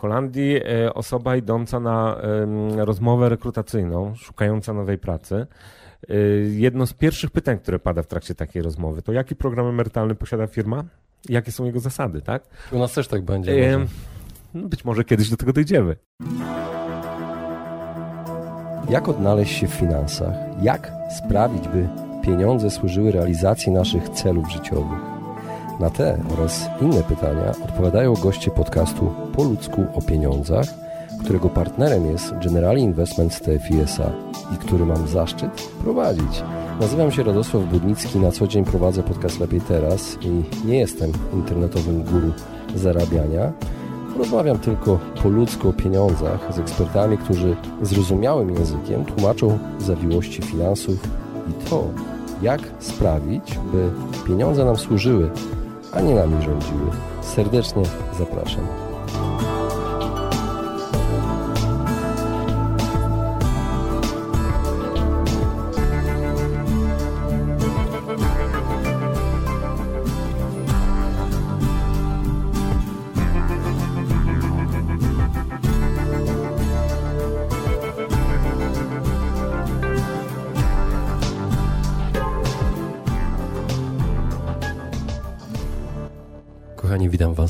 Holandii 0.00 0.56
e, 0.56 0.94
osoba 0.94 1.36
idąca 1.36 1.80
na 1.80 2.16
rozmowę 2.76 3.28
rekrutacyjną, 3.28 4.14
szukająca 4.14 4.72
nowej 4.72 4.98
pracy, 4.98 5.46
e, 6.08 6.14
jedno 6.50 6.86
z 6.86 6.92
pierwszych 6.92 7.30
pytań, 7.30 7.58
które 7.58 7.78
pada 7.78 8.02
w 8.02 8.06
trakcie 8.06 8.34
takiej 8.34 8.62
rozmowy, 8.62 9.02
to 9.02 9.12
jaki 9.12 9.36
program 9.36 9.66
emerytalny 9.66 10.14
posiada 10.14 10.46
firma? 10.46 10.84
Jakie 11.28 11.52
są 11.52 11.64
jego 11.64 11.80
zasady, 11.80 12.22
tak? 12.22 12.42
U 12.72 12.78
nas 12.78 12.92
też 12.92 13.08
tak 13.08 13.22
będzie. 13.22 13.74
E, 13.74 13.86
być 14.54 14.84
może 14.84 15.04
kiedyś 15.04 15.30
do 15.30 15.36
tego 15.36 15.52
dojdziemy. 15.52 15.96
Jak 18.90 19.08
odnaleźć 19.08 19.58
się 19.58 19.68
w 19.68 19.74
finansach? 19.74 20.34
Jak 20.62 20.92
sprawić, 21.18 21.68
by 21.68 21.88
pieniądze 22.22 22.70
służyły 22.70 23.12
realizacji 23.12 23.72
naszych 23.72 24.08
celów 24.08 24.52
życiowych? 24.52 25.19
Na 25.80 25.90
te 25.90 26.18
oraz 26.32 26.68
inne 26.80 27.02
pytania 27.02 27.50
odpowiadają 27.64 28.14
goście 28.14 28.50
podcastu 28.50 29.12
Po 29.36 29.44
ludzku 29.44 29.84
o 29.94 30.02
pieniądzach, 30.02 30.66
którego 31.24 31.48
partnerem 31.48 32.06
jest 32.06 32.34
Generali 32.44 32.82
Investment 32.82 33.40
TFISA 33.40 34.12
i 34.54 34.56
który 34.56 34.86
mam 34.86 35.08
zaszczyt 35.08 35.50
prowadzić. 35.82 36.42
Nazywam 36.80 37.10
się 37.10 37.22
Radosław 37.22 37.64
Budnicki, 37.64 38.18
na 38.18 38.32
co 38.32 38.46
dzień 38.46 38.64
prowadzę 38.64 39.02
podcast 39.02 39.40
Lepiej 39.40 39.60
Teraz 39.60 40.18
i 40.22 40.44
nie 40.66 40.78
jestem 40.78 41.12
internetowym 41.34 42.02
guru 42.02 42.32
zarabiania. 42.74 43.52
Rozmawiam 44.18 44.58
tylko 44.58 44.98
po 45.22 45.28
ludzku 45.28 45.68
o 45.68 45.72
pieniądzach 45.72 46.54
z 46.54 46.58
ekspertami, 46.58 47.18
którzy 47.18 47.56
zrozumiałym 47.82 48.54
językiem 48.54 49.04
tłumaczą 49.04 49.58
zawiłości 49.78 50.42
finansów 50.42 51.08
i 51.48 51.70
to, 51.70 51.84
jak 52.42 52.60
sprawić, 52.78 53.58
by 53.72 53.90
pieniądze 54.26 54.64
nam 54.64 54.76
służyły 54.76 55.30
a 55.92 56.00
nie 56.00 56.14
nami 56.14 56.42
rządziły. 56.42 56.90
Serdecznie 57.20 57.82
zapraszam. 58.18 58.89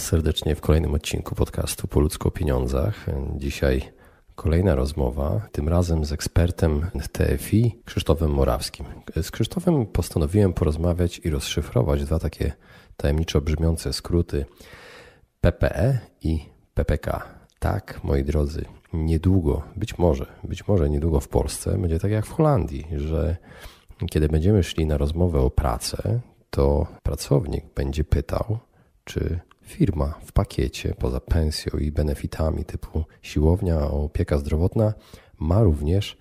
Was 0.01 0.07
serdecznie 0.07 0.55
w 0.55 0.61
kolejnym 0.61 0.95
odcinku 0.95 1.35
podcastu 1.35 1.89
Po 1.89 2.01
o 2.01 2.31
pieniądzach. 2.31 3.07
Dzisiaj 3.37 3.93
kolejna 4.35 4.75
rozmowa, 4.75 5.49
tym 5.53 5.69
razem 5.69 6.05
z 6.05 6.13
ekspertem 6.13 6.91
TFI 7.13 7.79
Krzysztofem 7.85 8.31
Morawskim. 8.31 8.87
Z 9.23 9.31
Krzysztofem 9.31 9.87
postanowiłem 9.87 10.53
porozmawiać 10.53 11.21
i 11.25 11.31
rozszyfrować 11.31 12.05
dwa 12.05 12.19
takie 12.19 12.53
tajemniczo 12.97 13.41
brzmiące 13.41 13.93
skróty 13.93 14.45
PPE 15.41 15.99
i 16.23 16.41
PPK. 16.75 17.23
Tak, 17.59 18.05
moi 18.05 18.25
drodzy, 18.25 18.65
niedługo, 18.93 19.63
być 19.77 19.99
może, 19.99 20.27
być 20.45 20.69
może 20.69 20.91
niedługo 20.91 21.21
w 21.21 21.29
Polsce 21.29 21.79
będzie 21.79 21.99
tak 21.99 22.11
jak 22.11 22.27
w 22.27 22.33
Holandii, 22.33 22.87
że 22.97 23.37
kiedy 24.11 24.29
będziemy 24.29 24.63
szli 24.63 24.87
na 24.87 24.99
rozmowę 24.99 25.41
o 25.41 25.51
pracę, 25.51 26.21
to 26.51 26.87
pracownik 27.03 27.65
będzie 27.75 28.05
pytał, 28.05 28.59
czy 29.05 29.41
firma 29.71 30.15
w 30.25 30.33
pakiecie 30.33 30.95
poza 30.95 31.21
pensją 31.21 31.79
i 31.79 31.93
benefitami 31.93 32.65
typu 32.65 33.05
siłownia, 33.23 33.81
opieka 33.81 34.39
zdrowotna 34.39 34.95
ma 35.39 35.63
również 35.63 36.17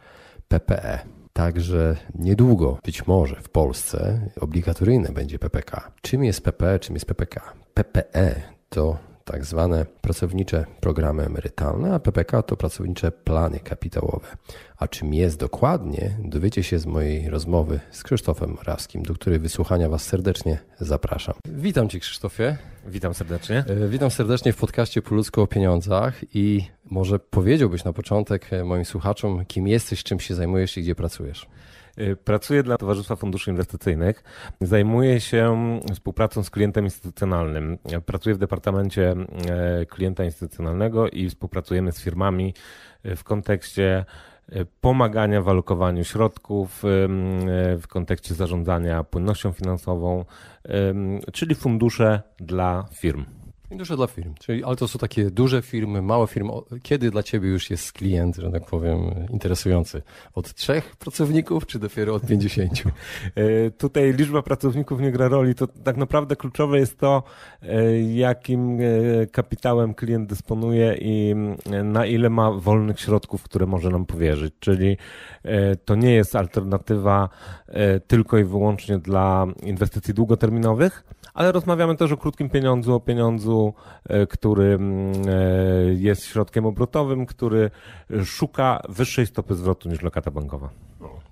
PPE. 0.48 1.00
Także 1.34 1.96
niedługo, 2.16 2.78
być 2.84 3.08
może 3.08 3.36
w 3.36 3.50
Polsce, 3.50 4.30
obligatoryjne 4.40 5.10
będzie 5.10 5.40
PPK. 5.40 5.92
Czym 6.02 6.24
jest 6.24 6.42
PPE, 6.42 6.80
czym 6.80 6.96
jest 6.96 7.06
PPK? 7.06 7.54
PPE 7.74 8.42
to 8.70 8.98
tak 9.32 9.46
zwane 9.46 9.86
pracownicze 10.02 10.66
programy 10.80 11.24
emerytalne, 11.24 11.94
a 11.94 12.00
PPK 12.00 12.42
to 12.42 12.58
pracownicze 12.58 13.12
plany 13.12 13.60
kapitałowe. 13.60 14.28
A 14.78 14.88
czym 14.88 15.14
jest 15.14 15.40
dokładnie, 15.40 16.18
dowiecie 16.24 16.64
się 16.64 16.80
z 16.80 16.86
mojej 16.86 17.30
rozmowy 17.30 17.80
z 17.92 18.04
Krzysztofem 18.04 18.50
Morawskim, 18.50 19.04
do 19.04 19.14
której 19.14 19.40
wysłuchania 19.40 19.90
Was 19.90 20.04
serdecznie 20.04 20.60
zapraszam. 20.80 21.36
Witam 21.46 21.90
Cię 21.90 22.00
Krzysztofie. 22.00 22.58
Witam 22.88 23.14
serdecznie. 23.14 23.64
E, 23.68 23.88
witam 23.88 24.12
serdecznie 24.12 24.54
w 24.54 24.58
podcaście 24.58 25.02
Po 25.02 25.16
ludzku 25.16 25.42
o 25.42 25.48
pieniądzach 25.48 26.36
i 26.36 26.62
może 26.86 27.20
powiedziałbyś 27.20 27.84
na 27.84 27.94
początek 27.94 28.54
e, 28.54 28.64
moim 28.64 28.86
słuchaczom, 28.86 29.46
kim 29.46 29.68
jesteś, 29.68 30.04
czym 30.04 30.20
się 30.20 30.36
zajmujesz 30.36 30.78
i 30.78 30.82
gdzie 30.82 30.96
pracujesz. 30.96 31.48
E, 32.00 32.16
pracuję 32.16 32.64
dla 32.64 32.78
Towarzystwa 32.78 33.16
Funduszy 33.16 33.52
Inwestycyjnych. 33.52 34.24
Zajmuję 34.62 35.20
się 35.20 35.80
współpracą 35.94 36.44
z 36.44 36.50
klientem 36.50 36.86
instytucjonalnym. 36.86 37.78
Pracuję 38.06 38.36
w 38.36 38.38
Departamencie 38.38 39.16
Klienta 39.90 40.24
Instytucjonalnego 40.24 41.10
i 41.10 41.30
współpracujemy 41.30 41.92
z 41.92 42.02
firmami 42.02 42.54
w 43.04 43.24
kontekście 43.24 44.06
pomagania 44.82 45.42
w 45.42 45.50
alokowaniu 45.50 46.04
środków 46.04 46.84
w 47.82 47.84
kontekście 47.88 48.36
zarządzania 48.36 49.04
płynnością 49.04 49.52
finansową, 49.52 50.26
czyli 51.34 51.56
fundusze 51.56 52.22
dla 52.40 52.86
firm. 52.94 53.39
Fundusze 53.70 53.96
dla 53.96 54.08
firm, 54.08 54.34
czyli, 54.40 54.64
ale 54.64 54.76
to 54.76 54.88
są 54.88 55.00
takie 55.00 55.32
duże 55.32 55.62
firmy, 55.62 56.02
małe 56.02 56.28
firmy. 56.28 56.52
Kiedy 56.82 57.12
dla 57.12 57.24
Ciebie 57.24 57.50
już 57.50 57.70
jest 57.70 57.92
klient, 57.92 58.36
że 58.36 58.52
tak 58.52 58.66
powiem, 58.66 59.00
interesujący? 59.30 60.02
Od 60.34 60.54
trzech 60.54 60.96
pracowników, 60.96 61.66
czy 61.66 61.80
dopiero 61.80 62.16
od 62.16 62.28
pięćdziesięciu? 62.28 62.90
E, 63.36 63.72
tutaj 63.72 64.14
liczba 64.14 64.42
pracowników 64.42 65.02
nie 65.02 65.12
gra 65.12 65.28
roli. 65.28 65.56
To 65.56 65.68
tak 65.68 65.98
naprawdę 65.98 66.36
kluczowe 66.36 66.80
jest 66.80 66.98
to, 66.98 67.24
e, 67.62 68.02
jakim 68.02 68.80
e, 68.82 69.28
kapitałem 69.28 69.94
klient 69.94 70.30
dysponuje 70.30 70.98
i 71.02 71.36
na 71.84 72.06
ile 72.06 72.30
ma 72.30 72.52
wolnych 72.52 73.00
środków, 73.00 73.44
które 73.44 73.66
może 73.66 73.90
nam 73.90 74.06
powierzyć. 74.06 74.54
Czyli 74.60 74.98
to 75.86 75.96
nie 75.96 76.14
jest 76.14 76.36
alternatywa 76.36 77.30
tylko 78.08 78.38
i 78.38 78.44
wyłącznie 78.44 78.98
dla 78.98 79.46
inwestycji 79.64 80.14
długoterminowych, 80.14 81.04
ale 81.34 81.52
rozmawiamy 81.52 81.96
też 81.96 82.12
o 82.12 82.18
krótkim 82.18 82.50
pieniądzu, 82.50 82.96
o 82.96 83.00
pieniądzu, 83.00 83.59
e, 84.10 84.28
który 84.28 84.66
mm, 84.66 85.14
e, 85.28 85.94
jest 85.94 86.26
środkiem 86.26 86.66
obrotowym, 86.66 87.26
który 87.26 87.72
szuka 88.26 88.82
wyższej 88.90 89.26
stopy 89.26 89.56
zwrotu 89.56 89.90
niż 89.90 90.02
lokata 90.02 90.32
bankowa. 90.32 90.70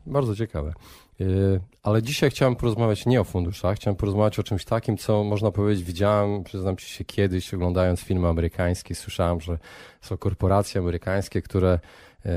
Bardzo 0.06 0.36
ciekawe. 0.36 0.74
E, 1.22 1.26
ale 1.84 2.04
dzisiaj 2.04 2.30
chciałem 2.30 2.56
porozmawiać 2.56 3.06
nie 3.06 3.22
o 3.22 3.24
funduszach, 3.24 3.76
chciałem 3.76 3.96
porozmawiać 3.96 4.40
o 4.40 4.44
czymś 4.44 4.66
takim, 4.66 4.98
co 4.98 5.24
można 5.24 5.52
powiedzieć, 5.52 5.84
widziałem, 5.84 6.44
przyznam 6.44 6.78
ci 6.78 6.86
się 6.86 7.06
kiedyś, 7.06 7.54
oglądając 7.54 8.02
filmy 8.02 8.28
amerykańskie, 8.28 8.96
słyszałem, 8.96 9.42
że 9.42 9.58
są 10.02 10.18
korporacje 10.18 10.82
amerykańskie, 10.82 11.42
które, 11.42 11.80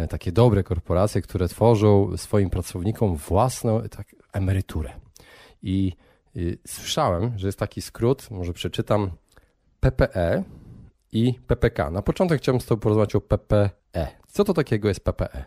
takie 0.09 0.33
dobre 0.33 0.63
korporacje, 0.63 1.23
które 1.23 1.49
tworzą 1.49 2.17
swoim 2.17 2.51
pracownikom 2.51 3.17
własną 3.17 3.83
tak, 3.83 4.07
emeryturę. 4.33 4.91
I 5.63 5.93
Słyszałem, 6.67 7.39
że 7.39 7.49
jest 7.49 7.59
taki 7.59 7.83
skrót, 7.83 8.31
może 8.31 8.53
przeczytam, 8.53 9.11
PPE 9.81 10.43
i 11.13 11.35
PPK. 11.47 11.91
Na 11.91 12.03
początek 12.03 12.41
chciałbym 12.41 12.61
z 12.61 12.67
Tobą 12.67 12.81
porozmawiać 12.81 13.15
o 13.15 13.21
PPE. 13.21 13.71
Co 14.27 14.45
to 14.45 14.55
takiego 14.55 14.89
jest 14.89 15.05
PPE? 15.05 15.45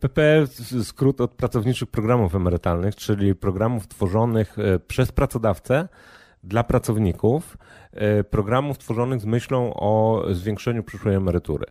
PPE 0.00 0.46
skrót 0.84 1.20
od 1.20 1.34
pracowniczych 1.34 1.90
programów 1.90 2.34
emerytalnych, 2.34 2.96
czyli 2.96 3.34
programów 3.34 3.88
tworzonych 3.88 4.58
e, 4.58 4.78
przez 4.78 5.12
pracodawcę 5.12 5.88
dla 6.44 6.64
pracowników, 6.64 7.58
e, 7.92 8.24
programów 8.24 8.78
tworzonych 8.78 9.20
z 9.20 9.24
myślą 9.24 9.74
o 9.74 10.24
zwiększeniu 10.30 10.82
przyszłej 10.82 11.14
emerytury. 11.14 11.66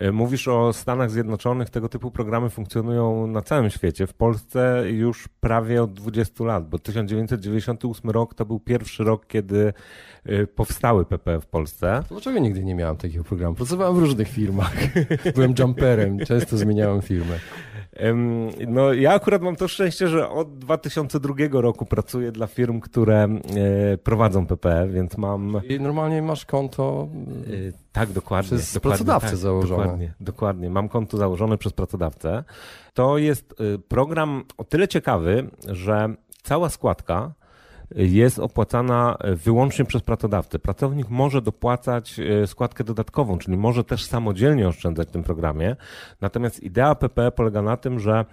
E, 0.00 0.12
mówisz 0.12 0.48
o 0.48 0.72
Stanach 0.72 1.10
Zjednoczonych, 1.10 1.70
tego 1.70 1.88
typu 1.88 2.10
programy 2.10 2.50
funkcjonują 2.50 3.26
na 3.26 3.42
całym 3.42 3.70
świecie. 3.70 4.06
W 4.06 4.14
Polsce 4.14 4.84
już 4.90 5.28
prawie 5.40 5.82
od 5.82 5.92
20 5.92 6.44
lat, 6.44 6.68
bo 6.68 6.78
1998 6.78 8.10
rok 8.10 8.34
to 8.34 8.44
był 8.46 8.60
pierwszy 8.60 9.04
rok, 9.04 9.26
kiedy 9.26 9.72
e, 10.24 10.46
powstały 10.46 11.04
PP 11.04 11.40
w 11.40 11.46
Polsce. 11.46 12.02
Dlaczego 12.08 12.38
nigdy 12.38 12.64
nie 12.64 12.74
miałem 12.74 12.96
takiego 12.96 13.24
programu? 13.24 13.54
Pracowałem 13.54 13.96
w 13.96 13.98
różnych 13.98 14.28
firmach. 14.28 14.76
Byłem 15.34 15.54
jumperem, 15.58 16.18
często 16.18 16.56
zmieniałem 16.56 17.02
firmę. 17.02 17.38
No, 18.68 18.92
ja 18.92 19.12
akurat 19.12 19.42
mam 19.42 19.56
to 19.56 19.68
szczęście, 19.68 20.08
że 20.08 20.30
od 20.30 20.58
2002 20.58 21.34
roku 21.50 21.86
pracuję 21.86 22.32
dla 22.32 22.46
firm, 22.46 22.80
które 22.80 23.24
e, 23.24 23.98
prowadzą 23.98 24.46
PP, 24.46 24.88
więc 24.88 25.16
mam. 25.16 25.60
I 25.68 25.80
normalnie 25.80 26.22
masz 26.22 26.46
konto. 26.46 27.08
Tak, 27.92 28.10
dokładnie. 28.12 28.48
Przez 28.48 28.74
dokładnie, 28.74 28.90
pracodawcę 28.90 29.28
tak, 29.28 29.36
założone. 29.36 29.82
Dokładnie, 29.82 30.14
dokładnie. 30.20 30.70
Mam 30.70 30.88
konto 30.88 31.16
założone 31.16 31.58
przez 31.58 31.72
pracodawcę. 31.72 32.44
To 32.94 33.18
jest 33.18 33.54
program 33.88 34.44
o 34.56 34.64
tyle 34.64 34.88
ciekawy, 34.88 35.50
że 35.66 36.14
cała 36.42 36.68
składka 36.68 37.32
jest 37.94 38.38
opłacana 38.38 39.18
wyłącznie 39.24 39.84
przez 39.84 40.02
pracodawcę. 40.02 40.58
Pracownik 40.58 41.08
może 41.08 41.42
dopłacać 41.42 42.20
składkę 42.46 42.84
dodatkową, 42.84 43.38
czyli 43.38 43.56
może 43.56 43.84
też 43.84 44.04
samodzielnie 44.04 44.68
oszczędzać 44.68 45.08
w 45.08 45.10
tym 45.10 45.22
programie. 45.22 45.76
Natomiast 46.20 46.62
idea 46.62 46.94
PPE 46.94 47.30
polega 47.30 47.62
na 47.62 47.76
tym, 47.76 48.00
że 48.00 48.24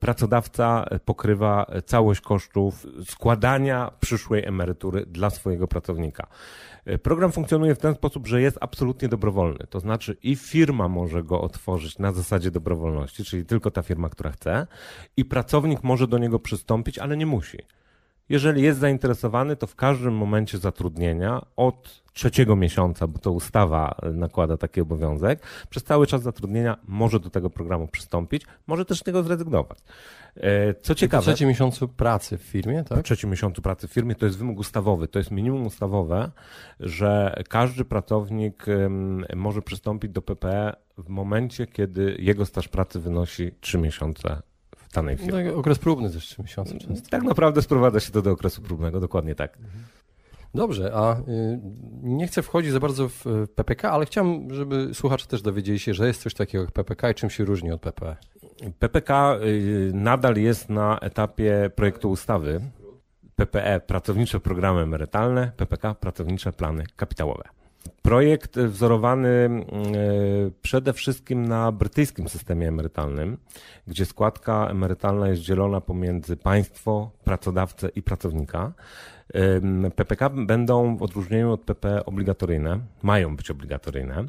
pracodawca 0.00 0.86
pokrywa 1.04 1.66
całość 1.86 2.20
kosztów 2.20 2.86
składania 3.04 3.90
przyszłej 4.00 4.44
emerytury 4.44 5.06
dla 5.06 5.30
swojego 5.30 5.68
pracownika. 5.68 6.26
Program 7.02 7.32
funkcjonuje 7.32 7.74
w 7.74 7.78
ten 7.78 7.94
sposób, 7.94 8.26
że 8.26 8.40
jest 8.40 8.58
absolutnie 8.60 9.08
dobrowolny. 9.08 9.66
To 9.70 9.80
znaczy 9.80 10.16
i 10.22 10.36
firma 10.36 10.88
może 10.88 11.22
go 11.22 11.40
otworzyć 11.40 11.98
na 11.98 12.12
zasadzie 12.12 12.50
dobrowolności, 12.50 13.24
czyli 13.24 13.44
tylko 13.44 13.70
ta 13.70 13.82
firma, 13.82 14.08
która 14.08 14.30
chce, 14.30 14.66
i 15.16 15.24
pracownik 15.24 15.82
może 15.82 16.08
do 16.08 16.18
niego 16.18 16.38
przystąpić, 16.38 16.98
ale 16.98 17.16
nie 17.16 17.26
musi. 17.26 17.58
Jeżeli 18.28 18.62
jest 18.62 18.78
zainteresowany, 18.78 19.56
to 19.56 19.66
w 19.66 19.76
każdym 19.76 20.14
momencie 20.14 20.58
zatrudnienia 20.58 21.46
od 21.56 22.04
trzeciego 22.12 22.56
miesiąca, 22.56 23.06
bo 23.06 23.18
to 23.18 23.32
ustawa 23.32 23.96
nakłada 24.12 24.56
taki 24.56 24.80
obowiązek, 24.80 25.46
przez 25.70 25.84
cały 25.84 26.06
czas 26.06 26.22
zatrudnienia 26.22 26.78
może 26.88 27.20
do 27.20 27.30
tego 27.30 27.50
programu 27.50 27.88
przystąpić, 27.88 28.42
może 28.66 28.84
też 28.84 28.98
z 28.98 29.06
niego 29.06 29.22
zrezygnować. 29.22 29.78
E, 30.36 30.74
co 30.74 30.94
ciekawe. 30.94 31.22
Po 31.22 31.30
trzecim 31.30 31.48
miesiącu 31.48 31.88
pracy 31.88 32.38
w 32.38 32.42
firmie, 32.42 32.84
tak? 32.84 32.98
Po 32.98 33.04
trzecim 33.04 33.30
miesiącu 33.30 33.62
pracy 33.62 33.88
w 33.88 33.92
firmie 33.92 34.14
to 34.14 34.26
jest 34.26 34.38
wymóg 34.38 34.58
ustawowy, 34.58 35.08
to 35.08 35.18
jest 35.18 35.30
minimum 35.30 35.66
ustawowe, 35.66 36.30
że 36.80 37.42
każdy 37.48 37.84
pracownik 37.84 38.66
może 39.36 39.62
przystąpić 39.62 40.10
do 40.10 40.22
PPE 40.22 40.76
w 40.98 41.08
momencie, 41.08 41.66
kiedy 41.66 42.16
jego 42.18 42.46
staż 42.46 42.68
pracy 42.68 43.00
wynosi 43.00 43.52
3 43.60 43.78
miesiące 43.78 44.42
danej. 44.94 45.16
No, 45.26 45.32
tak, 45.32 45.46
okres 45.56 45.78
próbny 45.78 46.10
też 46.10 46.26
3 46.26 46.42
miesiące 46.42 46.78
często. 46.78 47.10
Tak 47.10 47.22
naprawdę 47.22 47.62
sprowadza 47.62 48.00
się 48.00 48.12
to 48.12 48.22
do 48.22 48.30
okresu 48.30 48.62
próbnego, 48.62 49.00
dokładnie 49.00 49.34
tak. 49.34 49.56
Mhm. 49.56 49.84
Dobrze, 50.54 50.92
a 50.94 51.16
y, 51.20 51.60
nie 52.02 52.26
chcę 52.26 52.42
wchodzić 52.42 52.72
za 52.72 52.80
bardzo 52.80 53.08
w 53.08 53.24
PPK, 53.54 53.90
ale 53.90 54.06
chciałem, 54.06 54.54
żeby 54.54 54.94
słuchacze 54.94 55.26
też 55.26 55.42
dowiedzieli 55.42 55.78
się, 55.78 55.94
że 55.94 56.06
jest 56.06 56.22
coś 56.22 56.34
takiego 56.34 56.64
jak 56.64 56.72
PPK 56.72 57.10
i 57.10 57.14
czym 57.14 57.30
się 57.30 57.44
różni 57.44 57.72
od 57.72 57.80
PPE. 57.80 58.16
PPK 58.78 59.36
y, 59.42 59.90
nadal 59.94 60.36
jest 60.36 60.68
na 60.68 60.98
etapie 60.98 61.70
projektu 61.74 62.10
ustawy. 62.10 62.60
PPE 63.36 63.80
pracownicze 63.80 64.40
programy 64.40 64.80
emerytalne, 64.80 65.52
PPK 65.56 65.94
pracownicze 65.94 66.52
plany 66.52 66.84
kapitałowe. 66.96 67.44
Projekt 68.02 68.58
wzorowany 68.58 69.28
y, 69.28 70.52
przede 70.62 70.92
wszystkim 70.92 71.48
na 71.48 71.72
brytyjskim 71.72 72.28
systemie 72.28 72.68
emerytalnym, 72.68 73.38
gdzie 73.86 74.06
składka 74.06 74.68
emerytalna 74.70 75.28
jest 75.28 75.42
dzielona 75.42 75.80
pomiędzy 75.80 76.36
państwo, 76.36 77.10
pracodawcę 77.24 77.88
i 77.88 78.02
pracownika. 78.02 78.72
PPK 79.96 80.30
będą 80.30 80.96
w 80.96 81.02
odróżnieniu 81.02 81.52
od 81.52 81.60
PP 81.60 82.04
obligatoryjne, 82.06 82.80
mają 83.02 83.36
być 83.36 83.50
obligatoryjne. 83.50 84.24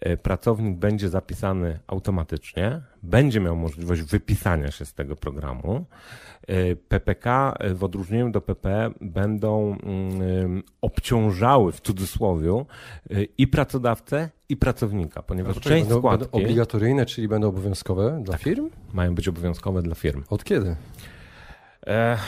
E, 0.00 0.16
pracownik 0.16 0.78
będzie 0.78 1.08
zapisany 1.08 1.78
automatycznie, 1.86 2.80
będzie 3.02 3.40
miał 3.40 3.56
możliwość 3.56 4.02
wypisania 4.02 4.70
się 4.70 4.84
z 4.84 4.94
tego 4.94 5.16
programu. 5.16 5.84
PPK 6.88 7.54
e, 7.58 7.74
w 7.74 7.84
odróżnieniu 7.84 8.30
do 8.30 8.40
PP 8.40 8.90
będą 9.00 9.76
mm, 9.82 10.62
obciążały 10.80 11.72
w 11.72 11.80
cudzysłowie 11.80 12.64
i 13.38 13.48
pracodawcę, 13.48 14.30
i 14.48 14.56
pracownika, 14.56 15.22
ponieważ 15.22 15.60
część 15.60 15.84
będą, 15.84 15.98
składki... 15.98 16.30
Będą 16.30 16.38
obligatoryjne, 16.38 17.06
czyli 17.06 17.28
będą 17.28 17.48
obowiązkowe 17.48 18.20
dla 18.22 18.32
tak, 18.32 18.42
firm? 18.42 18.70
Mają 18.92 19.14
być 19.14 19.28
obowiązkowe 19.28 19.82
dla 19.82 19.94
firm. 19.94 20.22
Od 20.30 20.44
kiedy? 20.44 20.76
E, 21.86 22.18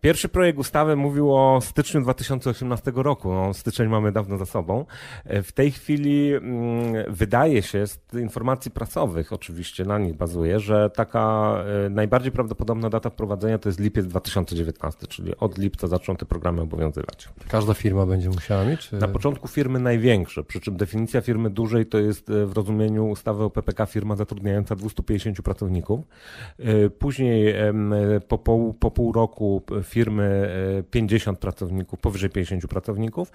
pierwszy 0.00 0.28
projekt 0.28 0.58
ustawy 0.58 0.96
mówił 0.96 1.34
o 1.34 1.60
styczniu 1.60 2.00
2018 2.00 2.92
roku. 2.94 3.34
No, 3.34 3.54
styczeń 3.54 3.88
mamy 3.88 4.12
dawno 4.12 4.38
za 4.38 4.46
sobą. 4.46 4.84
W 5.24 5.52
tej 5.52 5.70
chwili 5.70 6.34
mm, 6.34 7.14
wydaje 7.14 7.62
się, 7.62 7.86
z 7.86 7.98
informacji 8.14 8.70
prasowych 8.70 9.32
oczywiście 9.32 9.84
na 9.84 9.98
nich 9.98 10.14
bazuje, 10.14 10.60
że 10.60 10.90
taka 10.90 11.56
e, 11.86 11.90
najbardziej 11.90 12.32
prawdopodobna 12.32 12.90
data 12.90 13.10
wprowadzenia 13.10 13.58
to 13.58 13.68
jest 13.68 13.80
lipiec 13.80 14.06
2019, 14.06 15.06
czyli 15.06 15.36
od 15.36 15.58
lipca 15.58 15.86
zaczną 15.86 16.16
te 16.16 16.26
programy 16.26 16.62
obowiązywać. 16.62 17.28
Każda 17.48 17.74
firma 17.74 18.06
będzie 18.06 18.28
musiała 18.28 18.64
mieć? 18.64 18.88
Czy... 18.88 18.96
Na 18.96 19.08
początku 19.08 19.48
firmy 19.48 19.78
największe, 19.78 20.44
przy 20.44 20.60
czym 20.60 20.76
definicja 20.76 21.20
firmy 21.20 21.50
dużej 21.50 21.86
to 21.86 21.98
jest 21.98 22.30
w 22.46 22.52
rozumieniu 22.56 23.08
ustawy 23.08 23.44
o 23.44 23.50
PPK 23.50 23.86
firma 23.86 24.16
zatrudniająca 24.16 24.76
250 24.76 25.42
pracowników. 25.42 26.00
Później 26.98 27.54
po 28.28 28.38
pół, 28.38 28.74
po 28.74 28.90
pół 28.90 29.12
roku 29.12 29.62
firmy 29.86 30.50
50 30.90 31.38
e, 31.38 31.40
pracowników, 31.40 32.00
powyżej 32.00 32.30
50 32.30 32.66
pracowników 32.66 33.32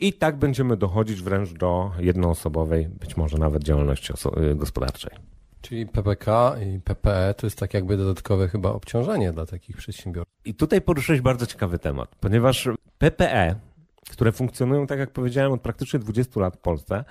i 0.00 0.12
tak 0.12 0.36
będziemy 0.36 0.76
dochodzić 0.76 1.22
wręcz 1.22 1.52
do 1.52 1.90
jednoosobowej, 1.98 2.88
być 2.88 3.16
może 3.16 3.38
nawet 3.38 3.62
działalności 3.62 4.12
e, 4.12 4.54
gospodarczej. 4.54 5.12
Czyli 5.60 5.86
PPK 5.86 6.56
i 6.66 6.80
PPE 6.80 7.34
to 7.34 7.46
jest 7.46 7.58
tak 7.58 7.74
jakby 7.74 7.96
dodatkowe 7.96 8.48
chyba 8.48 8.70
obciążenie 8.70 9.32
dla 9.32 9.46
takich 9.46 9.76
przedsiębiorców. 9.76 10.34
I 10.44 10.54
tutaj 10.54 10.80
poruszyłeś 10.80 11.20
bardzo 11.20 11.46
ciekawy 11.46 11.78
temat, 11.78 12.16
ponieważ 12.20 12.68
PPE 12.98 13.54
które 14.10 14.32
funkcjonują, 14.32 14.86
tak 14.86 14.98
jak 14.98 15.10
powiedziałem, 15.10 15.52
od 15.52 15.60
praktycznie 15.60 15.98
20 15.98 16.40
lat 16.40 16.56
w 16.56 16.60
Polsce, 16.60 17.04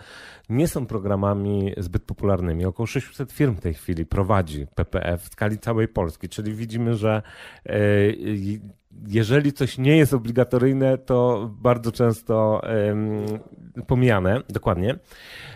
nie 0.49 0.67
są 0.67 0.85
programami 0.85 1.73
zbyt 1.77 2.03
popularnymi. 2.03 2.65
Około 2.65 2.87
600 2.87 3.31
firm 3.31 3.55
w 3.55 3.61
tej 3.61 3.73
chwili 3.73 4.05
prowadzi 4.05 4.67
PPF 4.75 5.21
w 5.21 5.31
skali 5.31 5.57
całej 5.57 5.87
Polski, 5.87 6.29
czyli 6.29 6.53
widzimy, 6.53 6.95
że 6.95 7.21
e, 7.65 7.73
jeżeli 9.07 9.53
coś 9.53 9.77
nie 9.77 9.97
jest 9.97 10.13
obligatoryjne, 10.13 10.97
to 10.97 11.49
bardzo 11.61 11.91
często 11.91 12.61
pomijane, 13.87 14.41
dokładnie. 14.49 14.95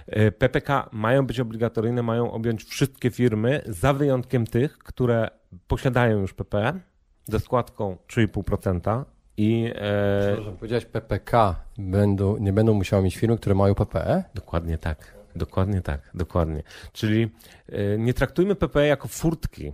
E, 0.08 0.32
PPK 0.32 0.90
mają 0.92 1.26
być 1.26 1.40
obligatoryjne, 1.40 2.04
mają 2.04 2.32
objąć 2.32 2.64
wszystkie 2.64 3.12
firmy, 3.12 3.62
za 3.66 3.94
wyjątkiem 3.94 4.48
tych, 4.48 4.78
które 4.78 5.30
posiadają 5.68 6.20
już 6.20 6.34
PPE 6.34 6.80
ze 7.26 7.40
składką 7.40 7.98
3,5%, 8.08 9.06
i, 9.38 9.72
e... 9.76 10.28
Przepraszam, 10.28 10.58
powiedziałeś 10.58 10.86
PPK, 10.86 11.56
będą, 11.78 12.38
nie 12.38 12.54
będą 12.54 12.74
musiały 12.74 13.04
mieć 13.04 13.18
firmy, 13.18 13.38
które 13.38 13.56
mają 13.56 13.76
PPE? 13.76 14.24
Dokładnie 14.36 14.78
tak, 14.78 15.14
dokładnie 15.36 15.82
tak, 15.82 16.10
dokładnie. 16.14 16.64
Czyli 16.94 17.30
e, 17.70 17.98
nie 17.98 18.14
traktujmy 18.14 18.56
PPE 18.56 18.88
jako 18.88 19.08
furtki, 19.08 19.74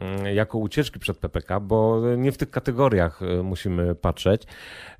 mm, 0.00 0.34
jako 0.34 0.58
ucieczki 0.58 0.98
przed 0.98 1.18
PPK, 1.18 1.60
bo 1.60 2.02
nie 2.16 2.32
w 2.32 2.36
tych 2.36 2.50
kategoriach 2.50 3.22
e, 3.22 3.42
musimy 3.42 3.94
patrzeć. 3.94 4.42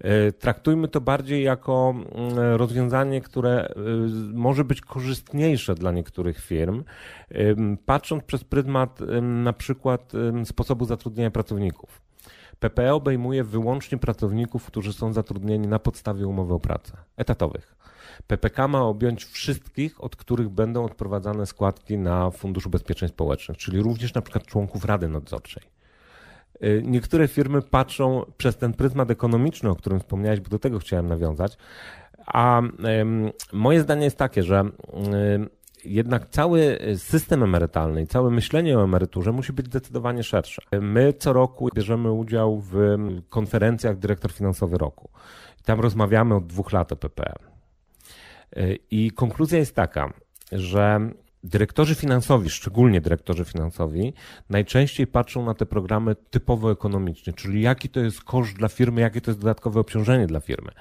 E, 0.00 0.32
traktujmy 0.32 0.88
to 0.88 1.00
bardziej 1.00 1.44
jako 1.44 1.94
mm, 1.94 2.38
rozwiązanie, 2.38 3.20
które 3.20 3.74
może 4.32 4.64
być 4.64 4.80
korzystniejsze 4.80 5.74
dla 5.74 5.92
niektórych 5.92 6.40
firm, 6.40 6.84
patrząc 7.86 8.24
przez 8.24 8.44
pryzmat 8.44 9.00
na 9.22 9.52
przykład 9.52 10.12
sposobu 10.44 10.84
zatrudnienia 10.84 11.30
pracowników. 11.30 12.03
PPE 12.58 12.94
obejmuje 12.94 13.44
wyłącznie 13.44 13.98
pracowników, 13.98 14.66
którzy 14.66 14.92
są 14.92 15.12
zatrudnieni 15.12 15.68
na 15.68 15.78
podstawie 15.78 16.26
umowy 16.26 16.54
o 16.54 16.60
pracę, 16.60 16.96
etatowych. 17.16 17.76
PPK 18.26 18.68
ma 18.68 18.82
objąć 18.82 19.24
wszystkich, 19.24 20.04
od 20.04 20.16
których 20.16 20.48
będą 20.48 20.84
odprowadzane 20.84 21.46
składki 21.46 21.98
na 21.98 22.30
Fundusz 22.30 22.66
Ubezpieczeń 22.66 23.08
Społecznych, 23.08 23.58
czyli 23.58 23.82
również 23.82 24.14
na 24.14 24.22
przykład 24.22 24.46
członków 24.46 24.84
Rady 24.84 25.08
Nadzorczej. 25.08 25.62
Y, 26.64 26.82
niektóre 26.84 27.28
firmy 27.28 27.62
patrzą 27.62 28.32
przez 28.36 28.56
ten 28.56 28.72
pryzmat 28.72 29.10
ekonomiczny, 29.10 29.70
o 29.70 29.76
którym 29.76 30.00
wspomniałeś, 30.00 30.40
bo 30.40 30.48
do 30.48 30.58
tego 30.58 30.78
chciałem 30.78 31.08
nawiązać. 31.08 31.56
A 32.26 32.62
moje 33.52 33.80
zdanie 33.80 34.04
jest 34.04 34.18
takie, 34.18 34.42
że 34.42 34.64
y, 34.64 35.63
jednak 35.84 36.28
cały 36.28 36.78
system 36.96 37.42
emerytalny 37.42 38.02
i 38.02 38.06
całe 38.06 38.30
myślenie 38.30 38.78
o 38.78 38.84
emeryturze 38.84 39.32
musi 39.32 39.52
być 39.52 39.66
zdecydowanie 39.66 40.22
szersze. 40.22 40.62
My 40.80 41.12
co 41.12 41.32
roku 41.32 41.68
bierzemy 41.74 42.12
udział 42.12 42.60
w 42.60 42.76
konferencjach 43.28 43.98
dyrektor 43.98 44.32
finansowy 44.32 44.78
roku. 44.78 45.08
Tam 45.64 45.80
rozmawiamy 45.80 46.34
od 46.34 46.46
dwóch 46.46 46.72
lat 46.72 46.92
o 46.92 46.96
PPE. 46.96 47.34
I 48.90 49.10
konkluzja 49.10 49.58
jest 49.58 49.74
taka, 49.74 50.12
że 50.52 51.10
dyrektorzy 51.44 51.94
finansowi, 51.94 52.50
szczególnie 52.50 53.00
dyrektorzy 53.00 53.44
finansowi, 53.44 54.12
najczęściej 54.50 55.06
patrzą 55.06 55.44
na 55.44 55.54
te 55.54 55.66
programy 55.66 56.16
typowo 56.30 56.72
ekonomicznie, 56.72 57.32
czyli 57.32 57.62
jaki 57.62 57.88
to 57.88 58.00
jest 58.00 58.24
koszt 58.24 58.52
dla 58.52 58.68
firmy, 58.68 59.00
jakie 59.00 59.20
to 59.20 59.30
jest 59.30 59.40
dodatkowe 59.40 59.80
obciążenie 59.80 60.26
dla 60.26 60.40
firmy. 60.40 60.72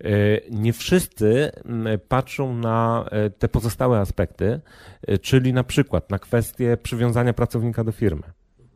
E, 0.00 0.06
nie 0.50 0.72
wszyscy 0.72 1.52
patrzą 2.08 2.54
na 2.54 3.04
e, 3.10 3.30
te 3.30 3.48
pozostałe 3.48 3.98
aspekty, 3.98 4.60
e, 5.06 5.18
czyli 5.18 5.52
na 5.52 5.64
przykład 5.64 6.10
na 6.10 6.18
kwestię 6.18 6.76
przywiązania 6.82 7.32
pracownika 7.32 7.84
do 7.84 7.92
firmy 7.92 8.22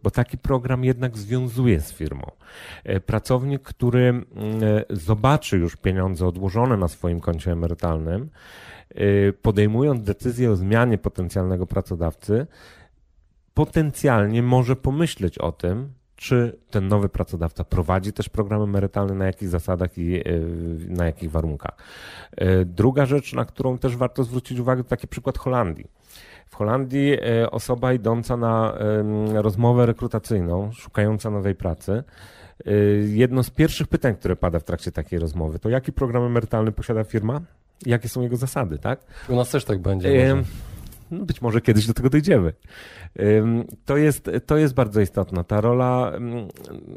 bo 0.02 0.10
taki 0.10 0.38
program 0.38 0.84
jednak 0.84 1.18
związuje 1.18 1.80
z 1.80 1.92
firmą. 1.92 2.30
Pracownik, 3.06 3.62
który 3.62 4.24
zobaczy 4.90 5.58
już 5.58 5.76
pieniądze 5.76 6.26
odłożone 6.26 6.76
na 6.76 6.88
swoim 6.88 7.20
koncie 7.20 7.52
emerytalnym, 7.52 8.30
podejmując 9.42 10.02
decyzję 10.02 10.50
o 10.50 10.56
zmianie 10.56 10.98
potencjalnego 10.98 11.66
pracodawcy, 11.66 12.46
potencjalnie 13.54 14.42
może 14.42 14.76
pomyśleć 14.76 15.38
o 15.38 15.52
tym, 15.52 15.92
czy 16.18 16.58
ten 16.70 16.88
nowy 16.88 17.08
pracodawca 17.08 17.64
prowadzi 17.64 18.12
też 18.12 18.28
program 18.28 18.62
emerytalny, 18.62 19.14
na 19.14 19.26
jakich 19.26 19.48
zasadach 19.48 19.98
i 19.98 20.22
na 20.88 21.06
jakich 21.06 21.30
warunkach. 21.30 21.76
Druga 22.64 23.06
rzecz, 23.06 23.32
na 23.32 23.44
którą 23.44 23.78
też 23.78 23.96
warto 23.96 24.24
zwrócić 24.24 24.58
uwagę, 24.58 24.82
to 24.82 24.88
taki 24.88 25.08
przykład 25.08 25.38
Holandii. 25.38 25.86
W 26.46 26.56
Holandii 26.56 27.16
osoba 27.50 27.92
idąca 27.92 28.36
na 28.36 28.78
rozmowę 29.34 29.86
rekrutacyjną, 29.86 30.72
szukająca 30.72 31.30
nowej 31.30 31.54
pracy, 31.54 32.04
jedno 33.08 33.42
z 33.42 33.50
pierwszych 33.50 33.88
pytań, 33.88 34.16
które 34.16 34.36
pada 34.36 34.58
w 34.58 34.64
trakcie 34.64 34.92
takiej 34.92 35.18
rozmowy, 35.18 35.58
to 35.58 35.68
jaki 35.68 35.92
program 35.92 36.22
emerytalny 36.22 36.72
posiada 36.72 37.04
firma? 37.04 37.40
Jakie 37.86 38.08
są 38.08 38.22
jego 38.22 38.36
zasady, 38.36 38.78
tak? 38.78 39.00
U 39.28 39.36
nas 39.36 39.50
też 39.50 39.64
tak 39.64 39.78
będzie. 39.78 40.36
No, 41.10 41.24
być 41.24 41.42
może 41.42 41.60
kiedyś 41.60 41.86
do 41.86 41.94
tego 41.94 42.10
dojdziemy. 42.10 42.52
To 43.84 43.96
jest, 43.96 44.30
to 44.46 44.56
jest 44.56 44.74
bardzo 44.74 45.00
istotna. 45.00 45.44
Ta 45.44 45.60
rola, 45.60 46.12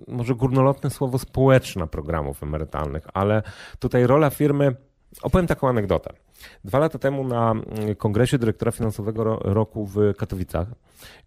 może 0.07 0.35
górnolotne 0.35 0.89
słowo 0.89 1.19
społeczna 1.19 1.87
programów 1.87 2.43
emerytalnych, 2.43 3.03
ale 3.13 3.43
tutaj 3.79 4.07
rola 4.07 4.29
firmy, 4.29 4.75
opowiem 5.21 5.47
taką 5.47 5.69
anegdotę. 5.69 6.13
Dwa 6.63 6.79
lata 6.79 6.99
temu 6.99 7.23
na 7.23 7.53
kongresie 7.97 8.37
dyrektora 8.37 8.71
finansowego 8.71 9.23
roku 9.35 9.85
w 9.85 9.97
Katowicach, 10.17 10.67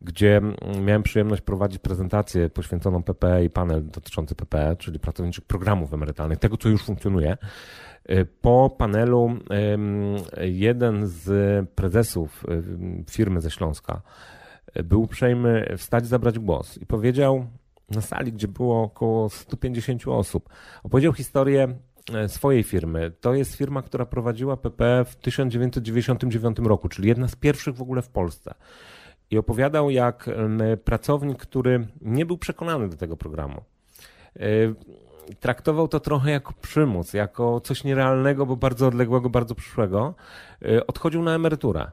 gdzie 0.03 0.41
miałem 0.81 1.03
przyjemność 1.03 1.43
prowadzić 1.43 1.79
prezentację 1.79 2.51
poświęconą 2.51 3.03
PPE 3.03 3.45
i 3.45 3.51
panel 3.51 3.87
dotyczący 3.91 4.35
PPE, 4.35 4.77
czyli 4.77 4.99
pracowniczych 5.01 5.45
programów 5.45 5.95
emerytalnych, 5.95 6.39
tego 6.39 6.57
co 6.57 6.69
już 6.69 6.85
funkcjonuje, 6.85 7.37
E, 8.09 8.25
po 8.25 8.71
panelu 8.79 9.37
jeden 10.41 11.07
z 11.07 11.69
prezesów 11.71 12.45
firmy 13.11 13.41
ze 13.41 13.51
Śląska 13.51 14.03
e, 14.75 14.83
był 14.83 15.03
uprzejmy 15.03 15.75
wstać, 15.79 16.07
zabrać 16.07 16.39
głos 16.39 16.79
i 16.79 16.87
powiedział 16.87 17.47
na 17.91 18.01
sali, 18.01 18.33
gdzie 18.33 18.49
było 18.49 18.83
około 18.83 19.31
150 19.31 20.09
osób, 20.09 20.49
opowiedział 20.83 21.13
historię 21.13 21.69
swojej 22.27 22.63
firmy. 22.63 23.13
To 23.21 23.35
jest 23.35 23.55
firma, 23.55 23.83
która 23.83 24.07
prowadziła 24.07 24.57
PP 24.57 25.05
w 25.05 25.17
1999 25.17 26.59
roku, 26.59 26.89
czyli 26.89 27.09
jedna 27.09 27.29
z 27.29 27.37
pierwszych 27.37 27.75
w 27.75 27.83
ogóle 27.83 28.03
w 28.03 28.09
Polsce. 28.09 28.55
I 29.31 29.39
opowiadał, 29.39 29.91
jak 29.91 30.31
pracownik, 30.85 31.39
który 31.39 31.87
nie 32.01 32.27
był 32.27 32.39
przekonany 32.39 32.89
do 32.89 32.97
tego 32.97 33.17
programu, 33.17 33.63
traktował 35.41 35.89
to 35.89 36.01
trochę 36.01 36.31
jako 36.31 36.53
przymus, 36.63 37.15
jako 37.15 37.61
coś 37.61 37.85
nierealnego, 37.85 38.47
bo 38.47 38.57
bardzo 38.57 38.87
odległego, 38.87 39.31
bardzo 39.31 39.55
przyszłego. 39.55 40.15
Odchodził 40.87 41.23
na 41.23 41.35
emeryturę. 41.35 41.91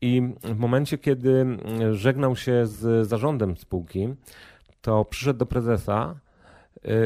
I 0.00 0.22
w 0.44 0.58
momencie, 0.58 0.98
kiedy 0.98 1.46
żegnał 1.92 2.36
się 2.36 2.66
z 2.66 3.08
zarządem 3.08 3.56
spółki, 3.56 4.14
to 4.80 5.04
przyszedł 5.04 5.38
do 5.38 5.46
prezesa 5.46 6.14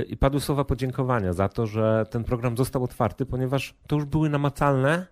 i 0.09 0.17
padły 0.17 0.41
słowa 0.41 0.65
podziękowania 0.65 1.33
za 1.33 1.49
to, 1.49 1.67
że 1.67 2.07
ten 2.11 2.25
program 2.25 2.57
został 2.57 2.85
otwarty, 2.85 3.27
ponieważ 3.27 3.75
to 3.87 3.97
już 3.97 4.05
były 4.05 4.29
namacalne, 4.29 5.07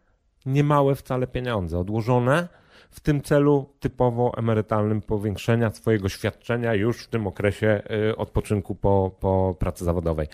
niemałe 0.47 0.95
wcale 0.95 1.27
pieniądze, 1.27 1.79
odłożone 1.79 2.49
w 2.91 3.01
tym 3.01 3.23
celu 3.23 3.75
typowo 3.81 4.33
emerytalnym 4.37 5.03
powiększenia 5.03 5.71
swojego 5.71 6.09
świadczenia 6.09 6.75
już 6.75 7.05
w 7.05 7.09
tym 7.09 7.27
okresie 7.27 7.83
y, 8.11 8.17
odpoczynku 8.17 8.75
po, 8.75 9.17
po 9.21 9.57
pracy 9.59 9.85
zawodowej. 9.85 10.27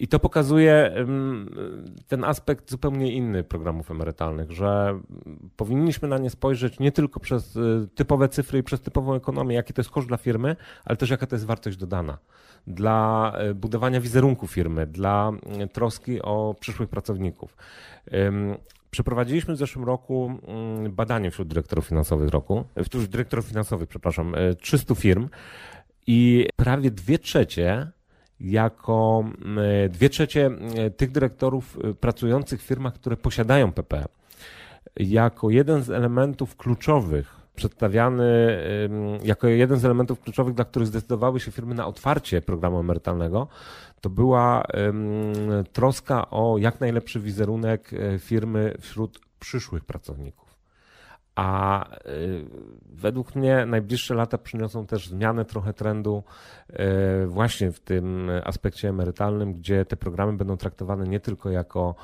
I 0.00 0.08
to 0.08 0.18
pokazuje 0.18 0.94
ten 2.08 2.24
aspekt 2.24 2.70
zupełnie 2.70 3.12
inny 3.12 3.44
programów 3.44 3.90
emerytalnych, 3.90 4.50
że 4.50 5.00
powinniśmy 5.56 6.08
na 6.08 6.18
nie 6.18 6.30
spojrzeć 6.30 6.78
nie 6.78 6.92
tylko 6.92 7.20
przez 7.20 7.56
y, 7.56 7.88
typowe 7.94 8.28
cyfry 8.28 8.58
i 8.58 8.62
przez 8.62 8.80
typową 8.80 9.14
ekonomię, 9.14 9.54
jaki 9.54 9.72
to 9.72 9.80
jest 9.80 9.90
koszt 9.90 10.08
dla 10.08 10.16
firmy, 10.16 10.56
ale 10.84 10.96
też 10.96 11.10
jaka 11.10 11.26
to 11.26 11.36
jest 11.36 11.46
wartość 11.46 11.76
dodana 11.76 12.18
dla 12.66 13.32
y, 13.50 13.54
budowania 13.54 14.00
wizerunku 14.00 14.46
firmy, 14.46 14.86
dla 14.86 15.32
troski 15.72 16.22
o 16.22 16.54
przyszłych 16.60 16.88
pracowników. 16.88 17.56
Przeprowadziliśmy 18.90 19.54
w 19.54 19.56
zeszłym 19.56 19.84
roku 19.84 20.38
mm, 20.46 20.92
badanie 20.92 21.30
wśród 21.30 21.48
dyrektorów 21.48 21.86
finansowych 21.86 22.28
roku, 22.28 22.64
wśród 22.84 23.04
dyrektorów 23.04 23.44
finansowych, 23.46 23.88
przepraszam, 23.88 24.34
300 24.60 24.92
e, 24.92 24.96
firm 24.96 25.28
i 26.06 26.48
prawie 26.56 26.90
dwie 26.90 27.18
trzecie 27.18 27.92
jako 28.40 29.24
e, 29.84 29.88
dwie 29.88 30.10
trzecie 30.10 30.50
e, 30.76 30.90
tych 30.90 31.10
dyrektorów 31.10 31.78
pracujących 32.00 32.62
w 32.62 32.66
firmach, 32.66 32.94
które 32.94 33.16
posiadają 33.16 33.72
PP, 33.72 34.04
jako 34.96 35.50
jeden 35.50 35.82
z 35.82 35.90
elementów 35.90 36.56
kluczowych 36.56 37.40
przedstawiany 37.54 38.58
jako 39.24 39.48
jeden 39.48 39.78
z 39.78 39.84
elementów 39.84 40.20
kluczowych, 40.20 40.54
dla 40.54 40.64
których 40.64 40.88
zdecydowały 40.88 41.40
się 41.40 41.50
firmy 41.50 41.74
na 41.74 41.86
otwarcie 41.86 42.42
programu 42.42 42.80
emerytalnego, 42.80 43.48
to 44.00 44.10
była 44.10 44.64
troska 45.72 46.30
o 46.30 46.58
jak 46.58 46.80
najlepszy 46.80 47.20
wizerunek 47.20 47.92
e, 47.92 48.18
firmy 48.18 48.74
wśród 48.80 49.20
przyszłych 49.40 49.84
pracowników. 49.84 50.49
A 51.34 51.84
y, 52.06 52.44
według 52.92 53.34
mnie 53.34 53.66
najbliższe 53.66 54.14
lata 54.14 54.38
przyniosą 54.38 54.86
też 54.86 55.08
zmianę 55.08 55.44
trochę 55.44 55.72
trendu 55.72 56.22
y, 56.70 57.26
właśnie 57.26 57.72
w 57.72 57.80
tym 57.80 58.30
aspekcie 58.44 58.88
emerytalnym, 58.88 59.54
gdzie 59.54 59.84
te 59.84 59.96
programy 59.96 60.32
będą 60.32 60.56
traktowane 60.56 61.06
nie 61.06 61.20
tylko 61.20 61.50
jako 61.50 61.94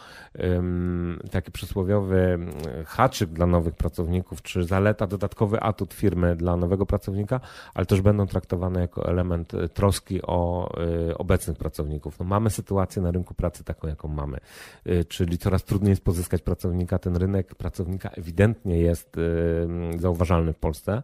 taki 1.31 1.53
przysłowiowy 1.53 2.39
haczyk 2.87 3.31
dla 3.31 3.47
nowych 3.47 3.75
pracowników, 3.75 4.43
czy 4.43 4.65
zaleta, 4.65 5.07
dodatkowy 5.07 5.61
atut 5.61 5.95
firmy 5.95 6.37
dla 6.37 6.57
nowego 6.57 6.87
pracownika, 6.87 7.41
ale 7.75 7.87
też 7.87 8.01
będą 8.01 8.27
traktowane 8.27 8.81
jako 8.81 9.09
element 9.09 9.53
troski 9.75 10.23
o 10.23 10.71
y, 11.11 11.19
obecnych 11.19 11.59
pracowników. 11.59 12.19
No 12.19 12.25
mamy 12.25 12.51
sytuację 12.51 13.03
na 13.03 13.11
rynku 13.11 13.35
pracy 13.35 13.65
taką, 13.65 13.89
jaką 13.89 14.09
mamy, 14.09 14.39
czyli 15.09 15.39
coraz 15.39 15.65
trudniej 15.65 15.91
jest 15.91 16.05
pozyskać 16.05 16.43
pracownika. 16.43 16.99
Ten 16.99 17.17
rynek 17.17 17.55
pracownika 17.55 18.09
ewidentnie 18.09 18.81
jest 18.81 19.16
Y, 19.19 19.99
zauważalny 19.99 20.53
w 20.53 20.59
Polsce. 20.59 21.03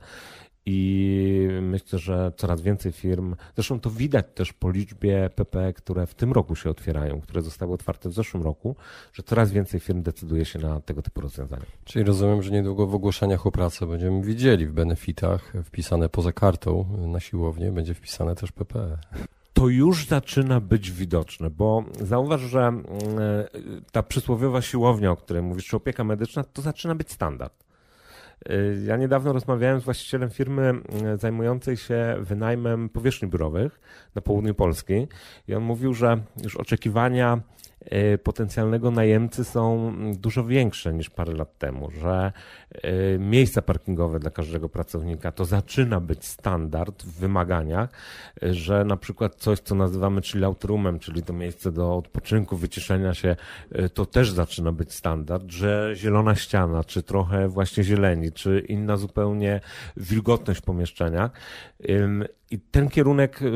I 0.66 1.48
myślę, 1.62 1.98
że 1.98 2.32
coraz 2.36 2.60
więcej 2.60 2.92
firm, 2.92 3.36
zresztą 3.54 3.80
to 3.80 3.90
widać 3.90 4.26
też 4.34 4.52
po 4.52 4.70
liczbie 4.70 5.30
PPE, 5.34 5.72
które 5.72 6.06
w 6.06 6.14
tym 6.14 6.32
roku 6.32 6.56
się 6.56 6.70
otwierają, 6.70 7.20
które 7.20 7.42
zostały 7.42 7.72
otwarte 7.72 8.08
w 8.08 8.12
zeszłym 8.12 8.42
roku, 8.42 8.76
że 9.12 9.22
coraz 9.22 9.50
więcej 9.50 9.80
firm 9.80 10.02
decyduje 10.02 10.44
się 10.44 10.58
na 10.58 10.80
tego 10.80 11.02
typu 11.02 11.20
rozwiązania. 11.20 11.66
Czyli 11.84 12.04
rozumiem, 12.04 12.42
że 12.42 12.50
niedługo 12.50 12.86
w 12.86 12.94
ogłoszeniach 12.94 13.46
o 13.46 13.52
pracę 13.52 13.86
będziemy 13.86 14.22
widzieli 14.22 14.66
w 14.66 14.72
benefitach 14.72 15.52
wpisane 15.64 16.08
poza 16.08 16.32
kartą 16.32 16.84
na 17.06 17.20
siłownię, 17.20 17.72
będzie 17.72 17.94
wpisane 17.94 18.34
też 18.34 18.52
PPE 18.52 18.98
to 19.62 19.68
już 19.68 20.06
zaczyna 20.06 20.60
być 20.60 20.90
widoczne, 20.90 21.50
bo 21.50 21.84
zauważ, 22.00 22.40
że 22.40 22.60
mm, 22.60 22.84
ta 23.92 24.02
przysłowiowa 24.02 24.62
siłownia, 24.62 25.10
o 25.10 25.16
której 25.16 25.42
mówisz, 25.42 25.66
czy 25.66 25.76
opieka 25.76 26.04
medyczna, 26.04 26.44
to 26.44 26.62
zaczyna 26.62 26.94
być 26.94 27.12
standard. 27.12 27.64
Y, 28.50 28.84
ja 28.86 28.96
niedawno 28.96 29.32
rozmawiałem 29.32 29.80
z 29.80 29.84
właścicielem 29.84 30.30
firmy 30.30 30.72
y, 31.14 31.16
zajmującej 31.16 31.76
się 31.76 32.16
wynajmem 32.20 32.88
powierzchni 32.88 33.28
biurowych 33.28 33.80
na 34.14 34.22
południu 34.22 34.54
Polski 34.54 35.06
i 35.48 35.54
on 35.54 35.62
mówił, 35.62 35.94
że 35.94 36.22
już 36.42 36.56
oczekiwania 36.56 37.40
potencjalnego 38.22 38.90
najemcy 38.90 39.44
są 39.44 39.92
dużo 40.14 40.44
większe 40.44 40.94
niż 40.94 41.10
parę 41.10 41.32
lat 41.32 41.58
temu, 41.58 41.90
że 41.90 42.32
y, 42.74 43.18
miejsca 43.18 43.62
parkingowe 43.62 44.18
dla 44.18 44.30
każdego 44.30 44.68
pracownika 44.68 45.32
to 45.32 45.44
zaczyna 45.44 46.00
być 46.00 46.24
standard 46.24 47.02
w 47.02 47.18
wymaganiach, 47.20 47.90
że 48.42 48.84
na 48.84 48.96
przykład 48.96 49.34
coś, 49.34 49.58
co 49.60 49.74
nazywamy 49.74 50.22
chillout 50.22 50.64
roomem, 50.64 50.98
czyli 50.98 51.22
to 51.22 51.32
miejsce 51.32 51.72
do 51.72 51.96
odpoczynku, 51.96 52.56
wyciszenia 52.56 53.14
się, 53.14 53.36
y, 53.78 53.88
to 53.88 54.06
też 54.06 54.30
zaczyna 54.30 54.72
być 54.72 54.92
standard, 54.92 55.50
że 55.50 55.92
zielona 55.94 56.34
ściana, 56.34 56.84
czy 56.84 57.02
trochę 57.02 57.48
właśnie 57.48 57.84
zieleni, 57.84 58.32
czy 58.32 58.64
inna 58.68 58.96
zupełnie 58.96 59.60
wilgotność 59.96 60.60
w 60.60 60.64
pomieszczeniach 60.64 61.30
i 62.52 62.58
ten 62.58 62.88
kierunek 62.88 63.42
y, 63.42 63.50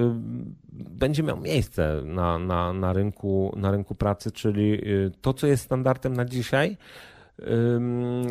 będzie 0.73 1.23
miał 1.23 1.41
miejsce 1.41 2.03
na, 2.05 2.39
na, 2.39 2.73
na, 2.73 2.93
rynku, 2.93 3.53
na 3.57 3.71
rynku 3.71 3.95
pracy, 3.95 4.33
czyli 4.33 4.89
y, 4.89 5.11
to, 5.21 5.35
co 5.35 5.47
jest 5.47 5.65
standardem 5.65 6.13
na 6.13 6.25
dzisiaj, 6.25 6.77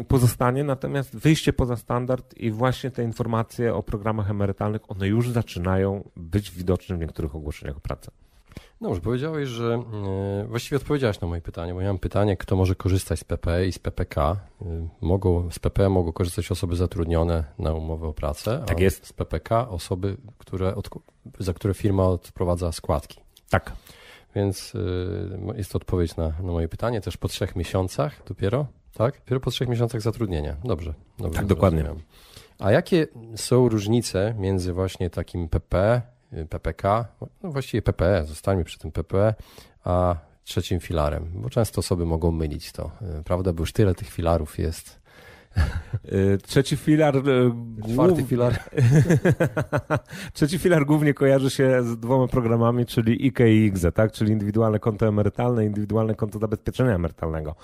pozostanie, 0.07 0.63
natomiast 0.63 1.17
wyjście 1.17 1.53
poza 1.53 1.75
standard 1.75 2.37
i 2.37 2.51
właśnie 2.51 2.91
te 2.91 3.03
informacje 3.03 3.73
o 3.73 3.83
programach 3.83 4.29
emerytalnych, 4.29 4.91
one 4.91 5.07
już 5.07 5.29
zaczynają 5.29 6.09
być 6.15 6.51
widoczne 6.51 6.95
w 6.95 6.99
niektórych 6.99 7.35
ogłoszeniach 7.35 7.77
o. 7.77 8.13
Dobrze, 8.81 9.01
powiedziałeś, 9.01 9.49
że 9.49 9.83
e, 10.43 10.45
właściwie 10.47 10.77
odpowiedziałeś 10.77 11.21
na 11.21 11.27
moje 11.27 11.41
pytanie, 11.41 11.73
bo 11.73 11.81
mam 11.81 11.99
pytanie, 11.99 12.37
kto 12.37 12.55
może 12.55 12.75
korzystać 12.75 13.19
z 13.19 13.23
PPE 13.23 13.67
i 13.67 13.71
z 13.71 13.79
PPK. 13.79 14.37
E, 14.61 14.87
mogą, 15.01 15.51
z 15.51 15.59
PPE 15.59 15.89
mogą 15.89 16.11
korzystać 16.11 16.51
osoby 16.51 16.75
zatrudnione 16.75 17.43
na 17.59 17.73
umowę 17.73 18.07
o 18.07 18.13
pracę, 18.13 18.63
tak 18.67 18.79
jest. 18.79 19.07
z 19.07 19.13
PPK 19.13 19.69
osoby, 19.69 20.17
które 20.37 20.75
od, 20.75 20.89
za 21.39 21.53
które 21.53 21.73
firma 21.73 22.03
odprowadza 22.03 22.71
składki. 22.71 23.19
Tak. 23.49 23.73
Więc 24.35 24.73
e, 25.53 25.57
jest 25.57 25.71
to 25.71 25.77
odpowiedź 25.77 26.15
na, 26.15 26.27
na 26.27 26.51
moje 26.51 26.67
pytanie, 26.67 27.01
też 27.01 27.17
po 27.17 27.27
trzech 27.27 27.55
miesiącach 27.55 28.21
dopiero, 28.27 28.67
tak? 28.93 29.19
Dopiero 29.19 29.39
po 29.39 29.51
trzech 29.51 29.67
miesiącach 29.67 30.01
zatrudnienia. 30.01 30.55
Dobrze. 30.63 30.93
dobrze 31.19 31.37
tak, 31.37 31.45
dokładnie. 31.45 31.85
A 32.59 32.71
jakie 32.71 33.07
są 33.35 33.69
różnice 33.69 34.35
między 34.37 34.73
właśnie 34.73 35.09
takim 35.09 35.49
PP 35.49 36.01
PPK, 36.49 37.05
no 37.43 37.51
właściwie 37.51 37.81
PPE, 37.81 38.25
zostańmy 38.25 38.63
przy 38.63 38.79
tym 38.79 38.91
PPE, 38.91 39.33
a 39.83 40.15
trzecim 40.43 40.79
filarem, 40.79 41.31
bo 41.33 41.49
często 41.49 41.79
osoby 41.79 42.05
mogą 42.05 42.31
mylić 42.31 42.71
to, 42.71 42.91
prawda, 43.25 43.53
bo 43.53 43.61
już 43.61 43.73
tyle 43.73 43.95
tych 43.95 44.09
filarów 44.09 44.59
jest. 44.59 44.89
Y, 44.89 45.04
trzeci 46.43 46.77
filar. 46.77 47.17
Y, 47.17 47.21
Czwarty 47.93 48.15
głów... 48.15 48.29
filar. 48.29 48.59
Trzeci 50.33 50.59
filar 50.59 50.85
głównie 50.85 51.13
kojarzy 51.13 51.49
się 51.49 51.83
z 51.83 51.97
dwoma 51.97 52.27
programami, 52.27 52.85
czyli 52.85 53.27
IKE 53.27 53.53
i 53.53 53.65
IGZE, 53.65 53.91
tak? 53.93 54.11
czyli 54.11 54.31
indywidualne 54.31 54.79
konto 54.79 55.07
emerytalne, 55.07 55.65
indywidualne 55.65 56.15
konto 56.15 56.39
zabezpieczenia 56.39 56.95
emerytalnego. 56.95 57.55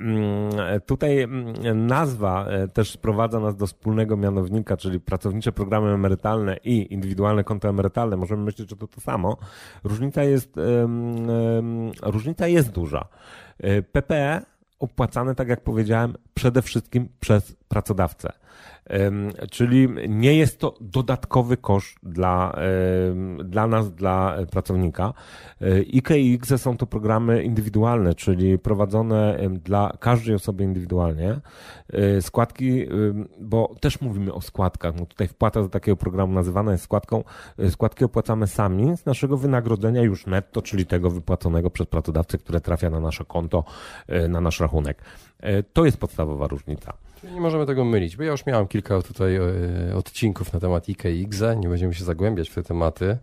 Mm, 0.00 0.50
tutaj 0.86 1.20
mm, 1.20 1.86
nazwa 1.86 2.46
e, 2.46 2.68
też 2.68 2.90
sprowadza 2.90 3.40
nas 3.40 3.56
do 3.56 3.66
wspólnego 3.66 4.16
mianownika, 4.16 4.76
czyli 4.76 5.00
pracownicze 5.00 5.52
programy 5.52 5.90
emerytalne 5.90 6.56
i 6.64 6.94
indywidualne 6.94 7.44
konto 7.44 7.68
emerytalne. 7.68 8.16
Możemy 8.16 8.44
myśleć, 8.44 8.70
że 8.70 8.76
to 8.76 8.86
to 8.86 9.00
samo. 9.00 9.36
Różnica 9.84 10.24
jest, 10.24 10.54
różnica 12.02 12.46
jest 12.46 12.70
duża. 12.70 13.08
PPE 13.92 14.42
opłacane, 14.84 15.34
tak 15.34 15.48
jak 15.48 15.60
powiedziałem, 15.60 16.14
przede 16.34 16.62
wszystkim 16.62 17.08
przez 17.20 17.56
pracodawcę. 17.68 18.32
Czyli 19.50 19.88
nie 20.08 20.34
jest 20.36 20.58
to 20.58 20.74
dodatkowy 20.80 21.56
koszt 21.56 21.96
dla, 22.02 22.56
dla 23.44 23.66
nas, 23.66 23.94
dla 23.94 24.36
pracownika. 24.50 25.14
IKE 25.94 26.18
i 26.18 26.32
IGZE 26.32 26.58
są 26.58 26.76
to 26.76 26.86
programy 26.86 27.42
indywidualne, 27.42 28.14
czyli 28.14 28.58
prowadzone 28.58 29.38
dla 29.50 29.92
każdej 30.00 30.34
osoby 30.34 30.64
indywidualnie. 30.64 31.40
E, 31.92 32.22
składki, 32.22 32.86
bo 33.40 33.74
też 33.80 34.00
mówimy 34.00 34.32
o 34.32 34.40
składkach, 34.40 34.94
no 34.98 35.06
tutaj 35.06 35.28
wpłata 35.28 35.62
do 35.62 35.68
takiego 35.68 35.96
programu 35.96 36.32
nazywana 36.32 36.72
jest 36.72 36.84
składką. 36.84 37.24
E, 37.58 37.70
składki 37.70 38.04
opłacamy 38.04 38.46
sami 38.46 38.96
z 38.96 39.06
naszego 39.06 39.36
wynagrodzenia 39.36 40.02
już 40.02 40.26
netto, 40.26 40.62
czyli 40.62 40.86
tego 40.86 41.10
wypłaconego 41.10 41.70
przez 41.70 41.86
pracodawcę, 41.86 42.38
które 42.38 42.60
trafia 42.60 42.90
na 42.90 43.00
nasze 43.00 43.24
konto, 43.24 43.64
e, 44.06 44.28
na 44.28 44.40
nasz 44.40 44.60
rachunek. 44.60 45.02
To 45.72 45.84
jest 45.84 45.96
podstawowa 45.96 46.46
różnica. 46.46 46.92
Nie 47.32 47.40
możemy 47.40 47.66
tego 47.66 47.84
mylić, 47.84 48.16
bo 48.16 48.22
ja 48.22 48.30
już 48.30 48.46
miałem 48.46 48.66
kilka 48.66 49.02
tutaj 49.02 49.36
e, 49.36 49.42
odcinków 49.96 50.52
na 50.52 50.60
temat 50.60 50.88
IKE 50.88 51.10
i 51.10 51.20
IGZE, 51.20 51.56
nie 51.56 51.68
będziemy 51.68 51.94
się 51.94 52.04
zagłębiać 52.04 52.50
w 52.50 52.54
te 52.54 52.62
tematy, 52.62 53.18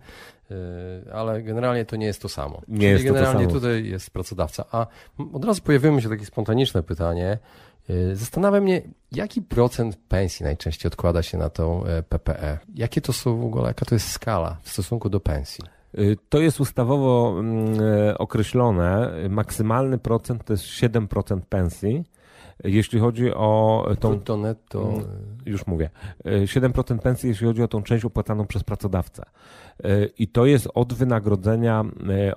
e, 0.51 1.13
ale 1.13 1.43
generalnie 1.43 1.85
to 1.85 1.95
nie 1.95 2.05
jest 2.05 2.21
to 2.21 2.29
samo. 2.29 2.61
Nie 2.67 2.77
Czyli 2.77 2.91
jest 2.91 3.05
generalnie 3.05 3.47
to 3.47 3.53
to 3.53 3.59
tutaj 3.59 3.85
jest 3.85 4.09
pracodawca. 4.09 4.65
A 4.71 4.87
od 5.33 5.45
razu 5.45 5.61
pojawiło 5.61 5.95
mi 5.95 6.01
się 6.01 6.09
takie 6.09 6.25
spontaniczne 6.25 6.83
pytanie. 6.83 7.37
E, 7.89 8.15
zastanawia 8.15 8.61
mnie, 8.61 8.81
jaki 9.11 9.41
procent 9.41 9.97
pensji 10.07 10.43
najczęściej 10.43 10.87
odkłada 10.87 11.23
się 11.23 11.37
na 11.37 11.49
tą 11.49 11.83
PPE? 12.09 12.57
Jakie 12.75 13.01
to 13.01 13.13
są 13.13 13.37
w 13.37 13.45
ogóle, 13.45 13.67
jaka 13.67 13.85
to 13.85 13.95
jest 13.95 14.11
skala 14.11 14.57
w 14.61 14.69
stosunku 14.69 15.09
do 15.09 15.19
pensji? 15.19 15.63
To 16.29 16.39
jest 16.39 16.59
ustawowo 16.59 17.35
mm, 17.39 17.79
określone. 18.17 19.11
Maksymalny 19.29 19.97
procent 19.97 20.43
to 20.45 20.53
jest 20.53 20.63
7% 20.63 21.41
pensji. 21.49 22.03
Jeśli 22.63 22.99
chodzi 22.99 23.33
o 23.33 23.87
tą... 23.99 24.09
Brutto, 24.09 24.37
netto... 24.37 24.89
Mm, 24.89 25.05
już 25.45 25.67
mówię. 25.67 25.89
7% 26.25 26.99
pensji, 26.99 27.29
jeśli 27.29 27.47
chodzi 27.47 27.63
o 27.63 27.67
tą 27.67 27.83
część 27.83 28.05
opłacaną 28.05 28.47
przez 28.47 28.63
pracodawcę. 28.63 29.23
I 30.17 30.27
to 30.27 30.45
jest 30.45 30.69
od 30.73 30.93
wynagrodzenia, 30.93 31.85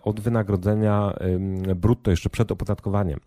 od 0.02 0.20
wynagrodzenia 0.20 1.14
brutto, 1.76 2.10
jeszcze 2.10 2.30
przed 2.30 2.52
opodatkowaniem. 2.52 3.20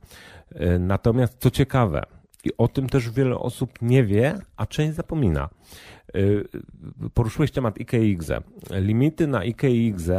Natomiast 0.79 1.37
co 1.39 1.51
ciekawe, 1.51 2.03
i 2.43 2.49
o 2.57 2.67
tym 2.67 2.89
też 2.89 3.09
wiele 3.09 3.35
osób 3.39 3.71
nie 3.81 4.03
wie, 4.03 4.39
a 4.57 4.65
część 4.65 4.95
zapomina. 4.95 5.49
Poruszyłeś 7.13 7.51
temat 7.51 7.77
IKX. 7.77 8.31
Limity 8.71 9.27
na 9.27 9.43
IKX 9.43 10.09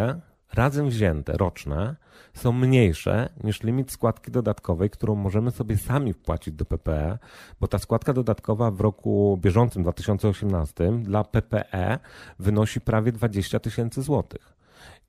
razem 0.59 0.89
wzięte, 0.89 1.33
roczne, 1.33 1.97
są 2.35 2.53
mniejsze 2.53 3.29
niż 3.45 3.63
limit 3.63 3.93
składki 3.93 4.31
dodatkowej, 4.31 4.91
którą 4.91 5.15
możemy 5.15 5.51
sobie 5.51 5.77
sami 5.77 6.13
wpłacić 6.13 6.55
do 6.55 6.65
PPE, 6.65 7.19
bo 7.61 7.69
ta 7.69 7.79
składka 7.79 8.13
dodatkowa 8.13 8.71
w 8.71 8.81
roku 8.81 9.39
bieżącym 9.43 9.83
2018 9.83 10.93
dla 11.03 11.25
PPE 11.25 11.99
wynosi 12.39 12.81
prawie 12.81 13.13
20 13.13 13.61
tysięcy 13.61 14.03
złotych. 14.03 14.57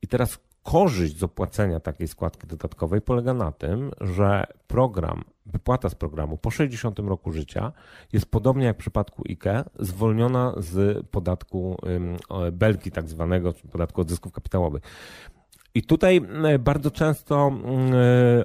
I 0.02 0.08
teraz 0.08 0.40
korzyść 0.64 1.18
z 1.18 1.24
opłacenia 1.24 1.80
takiej 1.80 2.08
składki 2.08 2.48
dodatkowej 2.48 3.02
polega 3.02 3.34
na 3.34 3.52
tym, 3.52 3.92
że 4.02 4.44
program, 4.68 5.24
wypłata 5.46 5.90
z 5.90 5.96
programu 5.96 6.38
po 6.38 6.52
60 6.52 7.00
roku 7.00 7.32
życia 7.32 7.72
jest 8.14 8.26
podobnie 8.26 8.66
jak 8.66 8.76
w 8.76 8.80
przypadku 8.80 9.24
IKE 9.30 9.64
zwolniona 9.80 10.54
z 10.58 11.08
podatku 11.08 11.78
belki 12.52 12.92
tak 12.92 13.10
zwanego, 13.10 13.54
podatku 13.72 14.02
od 14.02 14.10
zysków 14.10 14.32
kapitałowych. 14.32 14.84
I 15.76 15.84
tutaj 15.84 16.22
bardzo 16.60 16.92
często 16.92 17.52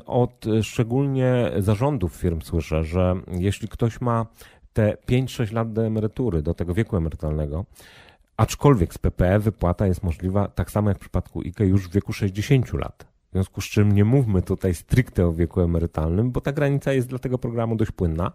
od 0.07 0.45
szczególnie 0.63 1.53
zarządów 1.59 2.15
firm 2.15 2.41
słyszę, 2.41 2.85
że 2.85 3.15
jeśli 3.39 3.69
ktoś 3.69 4.01
ma 4.01 4.27
te 4.73 4.97
5-6 5.09 5.53
lat 5.53 5.73
do 5.73 5.87
emerytury, 5.87 6.43
do 6.43 6.55
tego 6.55 6.75
wieku 6.75 6.97
emerytalnego, 6.97 7.65
aczkolwiek 8.37 8.95
z 8.95 8.99
PPE 8.99 9.39
wypłata 9.39 9.87
jest 9.87 10.03
możliwa 10.03 10.49
tak 10.49 10.71
samo 10.71 10.89
jak 10.89 10.99
w 10.99 11.01
przypadku 11.01 11.41
IKE 11.41 11.67
już 11.67 11.89
w 11.89 11.93
wieku 11.93 12.13
60 12.13 12.73
lat. 12.73 13.07
W 13.29 13.33
związku 13.37 13.61
z 13.61 13.65
czym 13.65 13.93
nie 13.93 14.05
mówmy 14.05 14.43
tutaj 14.43 14.75
stricte 14.75 15.27
o 15.27 15.33
wieku 15.33 15.61
emerytalnym, 15.61 16.31
bo 16.31 16.41
ta 16.41 16.53
granica 16.53 16.93
jest 16.93 17.09
dla 17.09 17.19
tego 17.19 17.39
programu 17.39 17.77
dość 17.77 17.91
płynna. 17.91 18.33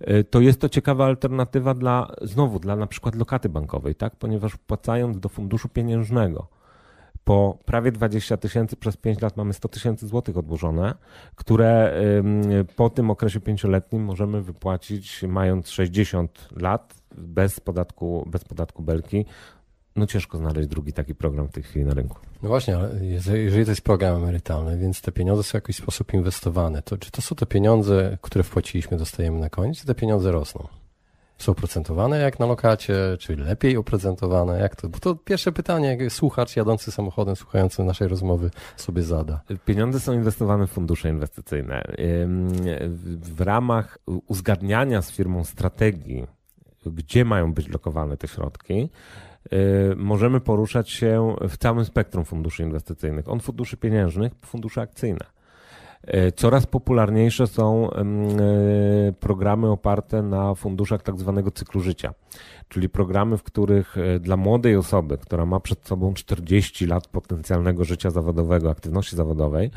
E, 0.00 0.24
to 0.24 0.40
jest 0.40 0.60
to 0.60 0.68
ciekawa 0.68 1.06
alternatywa 1.06 1.74
dla, 1.74 2.12
znowu, 2.22 2.58
dla 2.58 2.76
na 2.76 2.86
przykład 2.86 3.14
lokaty 3.14 3.48
bankowej, 3.48 3.94
tak? 3.94 4.16
Ponieważ 4.16 4.52
wpłacając 4.52 5.20
do 5.20 5.28
funduszu 5.28 5.68
pieniężnego, 5.68 6.46
po 7.24 7.58
prawie 7.64 7.92
20 7.92 8.36
tysięcy 8.36 8.76
przez 8.76 8.96
5 8.96 9.20
lat 9.20 9.36
mamy 9.36 9.52
100 9.52 9.68
tysięcy 9.68 10.08
złotych 10.08 10.36
odłożone, 10.36 10.94
które 11.34 12.02
po 12.76 12.90
tym 12.90 13.10
okresie 13.10 13.40
pięcioletnim 13.40 14.04
możemy 14.04 14.42
wypłacić 14.42 15.22
mając 15.22 15.70
60 15.70 16.48
lat 16.56 16.94
bez 17.16 17.60
podatku, 17.60 18.28
bez 18.30 18.44
podatku 18.44 18.82
belki. 18.82 19.24
No 19.96 20.06
ciężko 20.06 20.38
znaleźć 20.38 20.68
drugi 20.68 20.92
taki 20.92 21.14
program 21.14 21.48
w 21.48 21.52
tej 21.52 21.62
chwili 21.62 21.84
na 21.84 21.94
rynku. 21.94 22.18
No 22.42 22.48
właśnie, 22.48 22.76
ale 22.76 23.06
jeżeli 23.06 23.64
to 23.64 23.70
jest 23.70 23.82
program 23.82 24.16
emerytalny, 24.22 24.78
więc 24.78 25.00
te 25.00 25.12
pieniądze 25.12 25.42
są 25.42 25.50
w 25.50 25.54
jakiś 25.54 25.76
sposób 25.76 26.14
inwestowane, 26.14 26.82
to 26.82 26.98
czy 26.98 27.10
to 27.10 27.22
są 27.22 27.36
te 27.36 27.46
pieniądze, 27.46 28.18
które 28.20 28.44
wpłaciliśmy, 28.44 28.96
dostajemy 28.96 29.38
na 29.38 29.50
koniec, 29.50 29.78
czy 29.78 29.86
te 29.86 29.94
pieniądze 29.94 30.32
rosną? 30.32 30.68
Są 31.42 31.52
oprocentowane 31.52 32.18
jak 32.18 32.38
na 32.38 32.46
lokacie, 32.46 32.94
czy 33.18 33.36
lepiej 33.36 33.76
oprocentowane? 33.76 34.60
Jak 34.60 34.76
to? 34.76 34.88
Bo 34.88 34.98
to 34.98 35.14
pierwsze 35.14 35.52
pytanie, 35.52 35.98
słuchacz 36.10 36.56
jadący 36.56 36.92
samochodem, 36.92 37.36
słuchający 37.36 37.84
naszej 37.84 38.08
rozmowy 38.08 38.50
sobie 38.76 39.02
zada. 39.02 39.40
Pieniądze 39.64 40.00
są 40.00 40.12
inwestowane 40.12 40.66
w 40.66 40.70
fundusze 40.70 41.08
inwestycyjne. 41.08 41.82
W 43.06 43.40
ramach 43.40 43.98
uzgadniania 44.26 45.02
z 45.02 45.10
firmą 45.12 45.44
strategii, 45.44 46.26
gdzie 46.86 47.24
mają 47.24 47.54
być 47.54 47.68
lokowane 47.68 48.16
te 48.16 48.28
środki, 48.28 48.90
możemy 49.96 50.40
poruszać 50.40 50.90
się 50.90 51.36
w 51.48 51.56
całym 51.56 51.84
spektrum 51.84 52.24
funduszy 52.24 52.62
inwestycyjnych, 52.62 53.28
od 53.28 53.42
funduszy 53.42 53.76
pieniężnych 53.76 54.32
fundusze 54.44 54.80
akcyjne. 54.80 55.41
E, 56.06 56.32
coraz 56.32 56.66
popularniejsze 56.66 57.46
są 57.46 57.90
e, 57.90 58.02
programy 59.20 59.70
oparte 59.70 60.22
na 60.22 60.54
funduszach 60.54 61.02
tak 61.02 61.18
zwanego 61.18 61.50
cyklu 61.50 61.80
życia 61.80 62.14
czyli 62.68 62.88
programy, 62.88 63.38
w 63.38 63.42
których 63.42 63.98
e, 63.98 64.20
dla 64.20 64.36
młodej 64.36 64.76
osoby, 64.76 65.18
która 65.18 65.46
ma 65.46 65.60
przed 65.60 65.86
sobą 65.86 66.14
40 66.14 66.86
lat 66.86 67.06
potencjalnego 67.06 67.84
życia 67.84 68.10
zawodowego, 68.10 68.70
aktywności 68.70 69.16
zawodowej, 69.16 69.70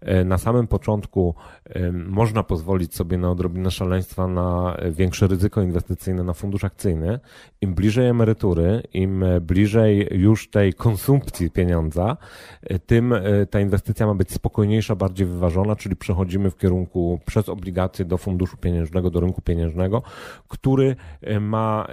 e, 0.00 0.24
na 0.24 0.38
samym 0.38 0.66
początku 0.66 1.34
e, 1.64 1.92
można 1.92 2.42
pozwolić 2.42 2.94
sobie 2.94 3.18
na 3.18 3.30
odrobinę 3.30 3.70
szaleństwa, 3.70 4.28
na 4.28 4.76
większe 4.90 5.26
ryzyko 5.26 5.62
inwestycyjne, 5.62 6.24
na 6.24 6.32
fundusz 6.32 6.64
akcyjny. 6.64 7.20
Im 7.60 7.74
bliżej 7.74 8.06
emerytury, 8.06 8.82
im 8.92 9.24
bliżej 9.40 10.08
już 10.10 10.50
tej 10.50 10.74
konsumpcji 10.74 11.50
pieniądza, 11.50 12.16
tym 12.86 13.14
ta 13.50 13.60
inwestycja 13.60 14.06
ma 14.06 14.14
być 14.14 14.32
spokojniejsza, 14.32 14.96
bardziej 14.96 15.26
wyważona, 15.26 15.76
czyli 15.76 15.96
przechodzimy 15.96 16.50
w 16.50 16.56
kierunku 16.56 17.20
przez 17.26 17.48
obligacje 17.48 18.04
do 18.04 18.18
funduszu 18.18 18.56
pieniężnego, 18.56 19.10
do 19.10 19.20
rynku 19.20 19.42
pieniężnego, 19.42 20.02
który 20.48 20.96
ma 21.40 21.86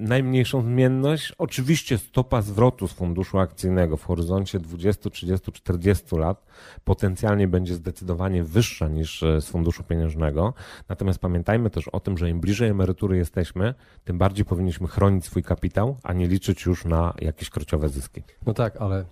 najmniejszą 0.00 0.62
zmienność. 0.62 1.32
Oczywiście 1.38 1.98
stopa 1.98 2.42
zwrotu 2.42 2.88
z 2.88 2.92
funduszu 2.92 3.38
akcyjnego 3.38 3.96
w 3.96 4.04
horyzoncie 4.04 4.58
20, 4.58 5.10
30, 5.10 5.52
40 5.52 6.16
lat 6.16 6.46
potencjalnie 6.84 7.48
będzie 7.48 7.74
zdecydowanie 7.74 8.44
wyższa 8.44 8.88
niż 8.88 9.22
e, 9.22 9.40
z 9.40 9.48
funduszu 9.48 9.82
pieniężnego. 9.82 10.54
Natomiast 10.88 11.18
pamiętajmy 11.18 11.70
też 11.70 11.88
o 11.88 12.00
tym, 12.00 12.18
że 12.18 12.30
im 12.30 12.40
bliżej 12.40 12.68
emerytury 12.68 13.16
jesteśmy, 13.16 13.74
tym 14.04 14.18
bardziej 14.18 14.44
powinniśmy 14.44 14.88
chronić 14.88 15.24
swój 15.24 15.42
kapitał, 15.42 15.96
a 16.02 16.12
nie 16.12 16.26
liczyć 16.26 16.64
już 16.64 16.84
na 16.84 17.14
jakieś 17.20 17.50
krociowe 17.50 17.88
zyski. 17.88 18.22
No 18.46 18.54
tak, 18.54 18.76
ale 18.76 18.98
e, 19.00 19.04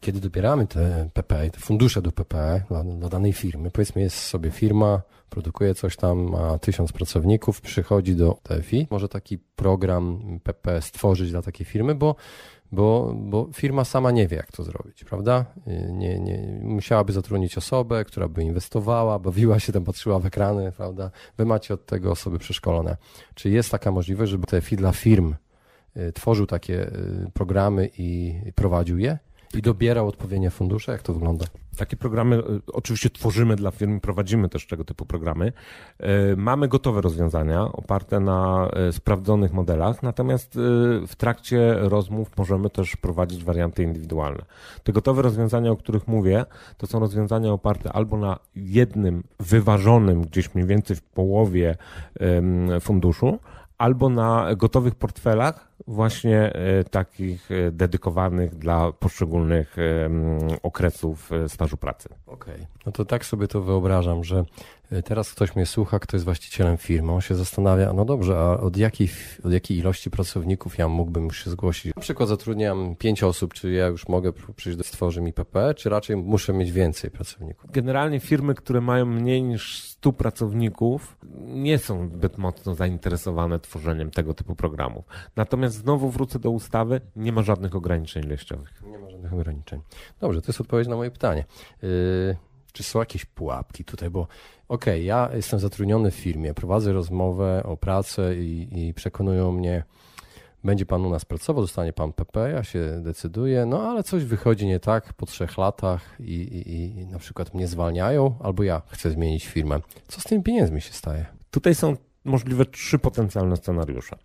kiedy 0.00 0.20
dobieramy 0.20 0.66
te 0.66 1.10
PPE, 1.12 1.50
te 1.50 1.60
fundusze 1.60 2.02
do 2.02 2.12
PPE 2.12 2.62
dla, 2.68 2.84
dla 2.84 3.08
danej 3.08 3.32
firmy. 3.32 3.70
Powiedzmy, 3.70 4.02
jest 4.02 4.16
sobie 4.16 4.50
firma, 4.50 5.02
produkuje 5.30 5.74
coś 5.74 5.96
tam, 5.96 6.30
ma 6.30 6.58
tysiąc 6.58 6.92
pracowników, 6.92 7.60
przychodzi 7.60 8.16
do 8.16 8.38
TFI, 8.42 8.86
może 8.90 9.08
taki 9.08 9.38
program 9.38 10.20
PP 10.42 10.82
stworzyć 10.82 11.30
dla 11.30 11.42
takiej 11.42 11.66
firmy, 11.66 11.94
bo 11.94 12.14
bo, 12.72 13.14
bo 13.16 13.48
firma 13.54 13.84
sama 13.84 14.10
nie 14.10 14.28
wie, 14.28 14.36
jak 14.36 14.52
to 14.52 14.62
zrobić, 14.62 15.04
prawda? 15.04 15.44
Nie, 15.92 16.18
nie, 16.18 16.58
musiałaby 16.62 17.12
zatrudnić 17.12 17.58
osobę, 17.58 18.04
która 18.04 18.28
by 18.28 18.42
inwestowała, 18.42 19.18
bawiła 19.18 19.60
się 19.60 19.72
tam, 19.72 19.84
patrzyła 19.84 20.18
w 20.18 20.26
ekrany, 20.26 20.72
prawda? 20.72 21.10
Wy 21.36 21.44
macie 21.44 21.74
od 21.74 21.86
tego 21.86 22.10
osoby 22.10 22.38
przeszkolone. 22.38 22.96
Czy 23.34 23.50
jest 23.50 23.70
taka 23.70 23.90
możliwość, 23.90 24.30
żeby 24.30 24.46
TFI 24.46 24.76
dla 24.76 24.92
firm 24.92 25.34
y, 25.96 26.12
tworzył 26.12 26.46
takie 26.46 26.86
y, 26.86 27.30
programy 27.34 27.90
i 27.98 28.40
prowadził 28.54 28.98
je? 28.98 29.18
I 29.54 29.62
dobierał 29.62 30.08
odpowiednie 30.08 30.50
fundusze? 30.50 30.92
Jak 30.92 31.02
to 31.02 31.14
wygląda? 31.14 31.46
Takie 31.76 31.96
programy 31.96 32.36
e, 32.36 32.42
oczywiście 32.72 33.10
tworzymy 33.10 33.56
dla 33.56 33.70
firm, 33.70 34.00
prowadzimy 34.00 34.48
też 34.48 34.66
tego 34.66 34.84
typu 34.84 35.06
programy. 35.06 35.52
E, 35.98 36.36
mamy 36.36 36.68
gotowe 36.68 37.00
rozwiązania 37.00 37.62
oparte 37.62 38.20
na 38.20 38.68
e, 38.72 38.92
sprawdzonych 38.92 39.52
modelach, 39.52 40.02
natomiast 40.02 40.58
w 41.06 41.16
trakcie 41.16 41.74
rozmów 41.74 42.36
możemy 42.36 42.70
też 42.70 42.96
prowadzić 42.96 43.44
warianty 43.44 43.82
indywidualne. 43.82 44.44
Te 44.84 44.92
gotowe 44.92 45.22
rozwiązania, 45.22 45.70
o 45.70 45.76
których 45.76 46.08
mówię, 46.08 46.44
to 46.78 46.86
są 46.86 47.00
rozwiązania 47.00 47.52
oparte 47.52 47.92
albo 47.92 48.16
na 48.16 48.38
jednym 48.56 49.22
wyważonym 49.40 50.22
gdzieś 50.22 50.54
mniej 50.54 50.66
więcej 50.66 50.96
w 50.96 51.02
połowie 51.02 51.76
funduszu, 52.80 53.38
albo 53.80 54.08
na 54.08 54.54
gotowych 54.56 54.94
portfelach, 54.94 55.68
właśnie 55.86 56.52
e, 56.52 56.84
takich 56.84 57.50
e, 57.50 57.72
dedykowanych 57.72 58.54
dla 58.54 58.92
poszczególnych 58.92 59.76
okresów 60.62 61.32
e, 61.32 61.48
stażu 61.48 61.76
pracy. 61.76 62.08
Okej, 62.26 62.54
okay. 62.54 62.66
no 62.86 62.92
to 62.92 63.04
tak 63.04 63.24
sobie 63.24 63.48
to 63.48 63.60
wyobrażam, 63.60 64.24
że 64.24 64.44
teraz 65.04 65.32
ktoś 65.32 65.56
mnie 65.56 65.66
słucha, 65.66 65.98
kto 65.98 66.16
jest 66.16 66.24
właścicielem 66.24 66.76
firmy, 66.76 67.12
on 67.12 67.20
się 67.20 67.34
zastanawia, 67.34 67.92
no 67.92 68.04
dobrze, 68.04 68.38
a 68.38 68.60
od 68.60 68.76
jakiej, 68.76 69.08
od 69.44 69.52
jakiej 69.52 69.78
ilości 69.78 70.10
pracowników 70.10 70.78
ja 70.78 70.88
mógłbym 70.88 71.30
się 71.30 71.50
zgłosić? 71.50 71.94
Na 71.96 72.02
przykład 72.02 72.28
zatrudniam 72.28 72.96
pięć 72.96 73.22
osób, 73.22 73.54
czy 73.54 73.72
ja 73.72 73.86
już 73.86 74.08
mogę 74.08 74.32
przyjść 74.56 74.78
do 74.78 74.84
stworzy 74.84 75.20
mi 75.20 75.32
PP, 75.32 75.74
czy 75.74 75.88
raczej 75.88 76.16
muszę 76.16 76.52
mieć 76.52 76.72
więcej 76.72 77.10
pracowników? 77.10 77.70
Generalnie 77.70 78.20
firmy, 78.20 78.54
które 78.54 78.80
mają 78.80 79.06
mniej 79.06 79.42
niż 79.42 79.82
100 79.82 80.12
pracowników, 80.12 81.16
nie 81.38 81.78
są 81.78 82.08
zbyt 82.08 82.38
mocno 82.38 82.74
zainteresowane 82.74 83.58
tworzeniem 83.58 84.10
tego 84.10 84.34
typu 84.34 84.54
programów. 84.54 85.04
Natomiast 85.36 85.76
znowu 85.76 86.10
wrócę 86.10 86.38
do 86.38 86.50
ustawy, 86.50 87.00
nie 87.16 87.32
ma 87.32 87.42
żadnych 87.42 87.76
ograniczeń 87.76 88.24
ilościowych. 88.24 88.82
Nie 88.86 88.98
ma 88.98 89.10
żadnych 89.10 89.32
ograniczeń. 89.32 89.80
Dobrze, 90.20 90.42
to 90.42 90.46
jest 90.48 90.60
odpowiedź 90.60 90.88
na 90.88 90.96
moje 90.96 91.10
pytanie. 91.10 91.44
Yy, 91.82 92.36
czy 92.72 92.82
są 92.82 92.98
jakieś 92.98 93.24
pułapki 93.24 93.84
tutaj, 93.84 94.10
bo 94.10 94.26
okej, 94.70 94.94
okay, 94.94 95.02
ja 95.02 95.30
jestem 95.34 95.60
zatrudniony 95.60 96.10
w 96.10 96.14
firmie, 96.14 96.54
prowadzę 96.54 96.92
rozmowę 96.92 97.62
o 97.64 97.76
pracę 97.76 98.36
i, 98.36 98.68
i 98.72 98.94
przekonują 98.94 99.52
mnie, 99.52 99.84
będzie 100.64 100.86
pan 100.86 101.06
u 101.06 101.10
nas 101.10 101.24
pracował, 101.24 101.62
dostanie 101.62 101.92
pan 101.92 102.12
PP, 102.12 102.50
ja 102.50 102.64
się 102.64 103.00
decyduję, 103.02 103.66
no 103.66 103.82
ale 103.82 104.02
coś 104.02 104.24
wychodzi 104.24 104.66
nie 104.66 104.80
tak 104.80 105.12
po 105.12 105.26
trzech 105.26 105.58
latach 105.58 106.16
i, 106.20 106.34
i, 106.34 106.98
i 106.98 107.06
na 107.06 107.18
przykład 107.18 107.54
mnie 107.54 107.68
zwalniają, 107.68 108.34
albo 108.42 108.62
ja 108.62 108.82
chcę 108.86 109.10
zmienić 109.10 109.46
firmę. 109.46 109.80
Co 110.08 110.20
z 110.20 110.24
tymi 110.24 110.42
pieniędzmi 110.42 110.80
się 110.80 110.92
staje? 110.92 111.26
Tutaj 111.50 111.74
są 111.74 111.96
możliwe 112.24 112.66
trzy 112.66 112.98
potencjalne 112.98 113.56
scenariusze. 113.56 114.16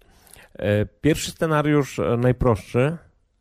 E, 0.53 0.85
pierwszy 0.85 1.31
scenariusz, 1.31 1.99
e, 1.99 2.17
najprostszy, 2.17 2.97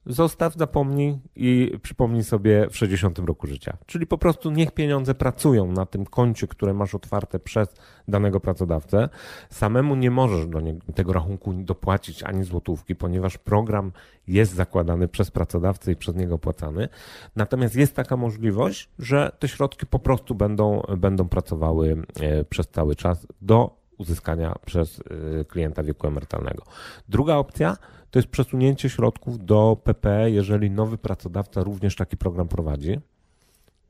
zostaw, 0.07 0.55
zapomnij 0.55 1.19
i 1.37 1.79
przypomnij 1.83 2.25
sobie 2.25 2.67
w 2.71 2.77
60 2.77 3.19
roku 3.19 3.47
życia. 3.47 3.77
Czyli 3.87 4.07
po 4.07 4.19
prostu 4.19 4.51
niech 4.51 4.73
pieniądze 4.73 5.15
pracują 5.15 5.73
na 5.73 5.87
tym 5.87 6.07
koncie, 6.07 6.47
które 6.47 6.75
masz 6.75 6.95
otwarte 6.95 7.39
przez 7.39 7.69
danego 8.09 8.41
pracodawcę. 8.41 9.09
Samemu 9.51 9.97
nie 9.97 10.11
możesz 10.11 10.47
do 10.47 10.61
tego 10.95 11.13
rachunku 11.13 11.53
dopłacić 11.53 12.23
ani 12.23 12.45
złotówki, 12.45 12.97
ponieważ 12.97 13.39
program 13.39 13.93
jest 14.29 14.55
zakładany 14.55 15.09
przez 15.09 15.31
pracodawcę 15.31 15.93
i 15.93 15.97
przez 15.97 16.15
niego 16.15 16.35
opłacany. 16.35 16.89
Natomiast 17.37 17.77
jest 17.77 17.97
taka 17.97 18.17
możliwość, 18.17 18.89
że 18.99 19.33
te 19.39 19.49
środki 19.49 19.87
po 19.87 19.99
prostu 19.99 20.35
będą, 20.35 20.83
będą 20.97 21.29
pracowały 21.29 22.03
e, 22.21 22.45
przez 22.45 22.69
cały 22.69 22.97
czas 22.97 23.27
do 23.43 23.84
uzyskania 23.99 24.55
przez 24.67 24.99
y, 24.99 25.45
klienta 25.49 25.83
wieku 25.83 26.07
emerytalnego. 26.07 26.63
Druga 27.09 27.37
opcja 27.37 27.77
to 28.15 28.19
jest 28.19 28.29
przesunięcie 28.29 28.91
środków 28.91 29.45
do 29.45 29.77
PPE, 29.85 30.31
jeżeli 30.31 30.71
nowy 30.71 30.99
pracodawca 30.99 31.63
również 31.63 31.97
taki 31.97 32.17
program 32.17 32.49
prowadzi. 32.49 33.01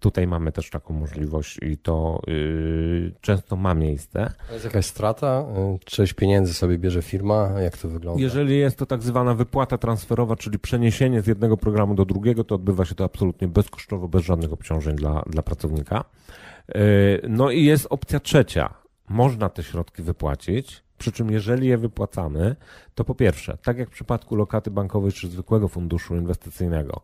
Tutaj 0.00 0.26
mamy 0.26 0.52
też 0.52 0.70
taką 0.70 0.94
możliwość 0.94 1.58
i 1.62 1.78
to 1.78 2.22
yy, 2.26 3.12
często 3.20 3.56
ma 3.56 3.74
miejsce. 3.74 4.32
A 4.50 4.52
jest 4.52 4.64
jakaś 4.64 4.86
strata? 4.86 5.44
Część 5.84 6.12
pieniędzy 6.12 6.54
sobie 6.54 6.78
bierze 6.78 7.02
firma? 7.02 7.50
Jak 7.60 7.78
to 7.78 7.88
wygląda? 7.88 8.22
Jeżeli 8.22 8.58
jest 8.58 8.78
to 8.78 8.86
tak 8.86 9.02
zwana 9.02 9.34
wypłata 9.34 9.78
transferowa, 9.78 10.36
czyli 10.36 10.58
przeniesienie 10.58 11.22
z 11.22 11.26
jednego 11.26 11.56
programu 11.56 11.94
do 11.94 12.04
drugiego, 12.04 12.44
to 12.44 12.54
odbywa 12.54 12.84
się 12.84 12.94
to 12.94 13.04
absolutnie 13.04 13.48
bezkosztowo, 13.48 14.08
bez 14.08 14.24
żadnych 14.24 14.52
obciążeń 14.52 14.96
dla, 14.96 15.22
dla 15.26 15.42
pracownika. 15.42 16.04
Yy, 16.68 16.74
no 17.28 17.50
i 17.50 17.64
jest 17.64 17.86
opcja 17.90 18.20
trzecia 18.20 18.83
można 19.08 19.48
te 19.48 19.62
środki 19.62 20.02
wypłacić, 20.02 20.84
przy 20.98 21.12
czym 21.12 21.30
jeżeli 21.30 21.68
je 21.68 21.78
wypłacamy, 21.78 22.56
to 22.94 23.04
po 23.04 23.14
pierwsze, 23.14 23.58
tak 23.64 23.78
jak 23.78 23.88
w 23.88 23.92
przypadku 23.92 24.36
lokaty 24.36 24.70
bankowej 24.70 25.12
czy 25.12 25.28
zwykłego 25.28 25.68
funduszu 25.68 26.16
inwestycyjnego, 26.16 27.00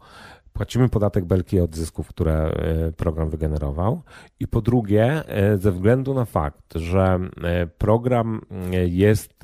płacimy 0.53 0.89
podatek 0.89 1.25
belki 1.25 1.61
od 1.61 1.77
zysków, 1.77 2.09
które 2.09 2.35
e, 2.35 2.93
program 2.93 3.31
wygenerował 3.31 4.03
i 4.41 4.49
po 4.49 4.61
drugie, 4.61 5.29
e, 5.29 5.59
ze 5.59 5.73
względu 5.73 6.15
na 6.15 6.25
fakt, 6.25 6.75
że 6.75 7.21
e, 7.43 7.67
program 7.67 8.41
jest 8.87 9.43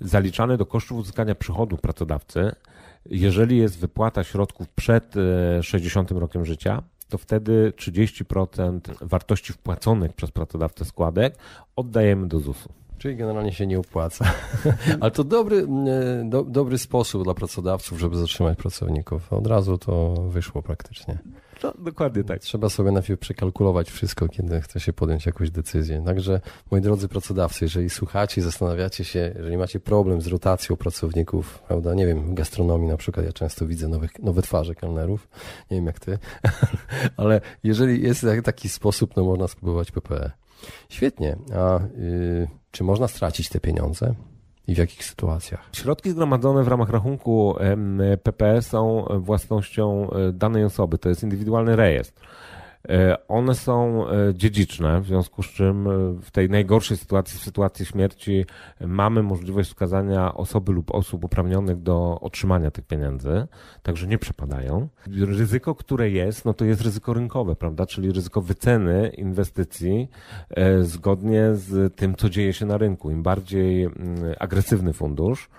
zaliczany 0.00 0.56
do 0.56 0.66
kosztów 0.66 0.98
uzyskania 0.98 1.34
przychodu 1.34 1.76
pracodawcy, 1.76 2.52
jeżeli 3.06 3.58
jest 3.58 3.78
wypłata 3.78 4.24
środków 4.24 4.68
przed 4.68 5.14
60 5.62 6.10
rokiem 6.10 6.44
życia, 6.44 6.82
to 7.08 7.18
wtedy 7.18 7.72
30% 7.76 8.80
wartości 9.00 9.52
wpłaconych 9.52 10.12
przez 10.12 10.30
pracodawcę 10.30 10.84
składek 10.84 11.38
oddajemy 11.76 12.28
do 12.28 12.40
ZUS-u. 12.40 12.72
Czyli 12.98 13.16
generalnie 13.16 13.52
się 13.52 13.66
nie 13.66 13.78
opłaca. 13.78 14.24
Ale 15.00 15.10
to 15.10 15.24
dobry, 15.24 15.56
e, 15.58 16.24
do, 16.28 16.42
dobry 16.42 16.78
sposób 16.78 17.24
dla 17.24 17.34
pracodawców, 17.34 18.00
żeby 18.00 18.16
zatrzymać 18.16 18.58
pracowników. 18.58 19.32
Od 19.32 19.46
razu 19.46 19.78
to 19.78 20.14
wyszło 20.28 20.62
praktycznie. 20.62 21.18
No, 21.64 21.72
dokładnie 21.78 22.24
tak. 22.24 22.40
Trzeba 22.40 22.68
sobie 22.68 22.90
najpierw 22.92 23.20
przekalkulować 23.20 23.90
wszystko, 23.90 24.28
kiedy 24.28 24.60
chce 24.60 24.80
się 24.80 24.92
podjąć 24.92 25.26
jakąś 25.26 25.50
decyzję. 25.50 26.02
Także, 26.06 26.40
moi 26.70 26.80
drodzy 26.80 27.08
pracodawcy, 27.08 27.64
jeżeli 27.64 27.90
słuchacie 27.90 28.42
zastanawiacie 28.42 29.04
się, 29.04 29.34
jeżeli 29.36 29.56
macie 29.56 29.80
problem 29.80 30.20
z 30.20 30.26
rotacją 30.26 30.76
pracowników, 30.76 31.58
prawda, 31.58 31.94
nie 31.94 32.06
wiem, 32.06 32.30
w 32.30 32.34
gastronomii 32.34 32.88
na 32.88 32.96
przykład, 32.96 33.26
ja 33.26 33.32
często 33.32 33.66
widzę 33.66 33.88
nowych, 33.88 34.18
nowe 34.18 34.42
twarze 34.42 34.74
kelnerów, 34.74 35.28
nie 35.70 35.76
wiem 35.76 35.86
jak 35.86 36.00
ty, 36.00 36.18
ale 37.16 37.40
jeżeli 37.62 38.02
jest 38.02 38.26
taki 38.44 38.68
sposób, 38.68 39.16
no 39.16 39.24
można 39.24 39.48
spróbować 39.48 39.90
PPE. 39.90 40.30
Świetnie. 40.88 41.36
A 41.54 41.80
yy, 41.98 42.48
czy 42.70 42.84
można 42.84 43.08
stracić 43.08 43.48
te 43.48 43.60
pieniądze? 43.60 44.14
I 44.66 44.74
w 44.74 44.78
jakich 44.78 45.04
sytuacjach? 45.04 45.68
Środki 45.72 46.10
zgromadzone 46.10 46.64
w 46.64 46.68
ramach 46.68 46.88
rachunku 46.88 47.56
PPE 48.22 48.62
są 48.62 49.06
własnością 49.18 50.10
e, 50.10 50.32
danej 50.32 50.64
osoby, 50.64 50.98
to 50.98 51.08
jest 51.08 51.22
indywidualny 51.22 51.76
rejestr. 51.76 52.22
E, 52.88 53.28
one 53.28 53.54
są 53.54 54.08
e, 54.08 54.34
dziedziczne, 54.34 55.00
w 55.00 55.06
związku 55.06 55.42
z 55.42 55.46
czym 55.46 55.88
e, 55.88 55.90
w 56.22 56.30
tej 56.30 56.50
najgorszej 56.50 56.96
sytuacji, 56.96 57.38
w 57.38 57.42
sytuacji 57.42 57.86
śmierci, 57.86 58.44
mamy 58.80 59.22
możliwość 59.22 59.68
wskazania 59.68 60.34
osoby 60.34 60.72
lub 60.72 60.94
osób 60.94 61.24
uprawnionych 61.24 61.82
do 61.82 62.20
otrzymania 62.20 62.70
tych 62.70 62.86
pieniędzy, 62.86 63.46
także 63.82 64.06
nie 64.06 64.18
przepadają. 64.18 64.88
Ryzyko, 65.06 65.74
które 65.74 66.10
jest, 66.10 66.44
no 66.44 66.54
to 66.54 66.64
jest 66.64 66.80
ryzyko 66.80 67.14
rynkowe, 67.14 67.56
prawda, 67.56 67.86
czyli 67.86 68.12
ryzyko 68.12 68.40
wyceny 68.40 69.08
inwestycji 69.08 70.08
zgodnie 70.80 71.54
z 71.54 71.96
tym, 71.96 72.14
co 72.14 72.30
dzieje 72.30 72.52
się 72.52 72.66
na 72.66 72.78
rynku. 72.78 73.10
Im 73.10 73.22
bardziej 73.22 73.84
mm, 73.84 73.94
agresywny 74.38 74.92
fundusz, 74.92 75.50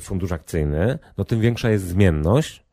fundusz 0.00 0.32
akcyjny, 0.32 0.98
no 1.18 1.24
tym 1.24 1.40
większa 1.40 1.70
jest 1.70 1.84
zmienność, 1.84 2.65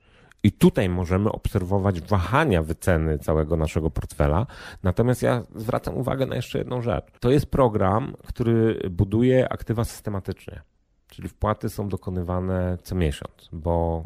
i 0.44 0.52
tutaj 0.52 0.90
możemy 0.90 1.32
obserwować 1.32 2.02
wahania 2.02 2.64
wyceny 2.64 3.20
całego 3.20 3.58
naszego 3.58 3.92
portfela. 3.92 4.48
Natomiast 4.84 5.22
ja 5.22 5.44
zwracam 5.56 5.98
uwagę 5.98 6.26
na 6.26 6.36
jeszcze 6.36 6.58
jedną 6.58 6.82
rzecz. 6.82 7.06
To 7.20 7.32
jest 7.32 7.46
program, 7.46 8.14
który 8.28 8.90
buduje 8.90 9.50
aktywa 9.50 9.84
systematycznie. 9.84 10.62
Czyli 11.08 11.30
wpłaty 11.30 11.70
są 11.70 11.90
dokonywane 11.90 12.78
co 12.84 12.96
miesiąc, 12.96 13.50
bo 13.52 14.06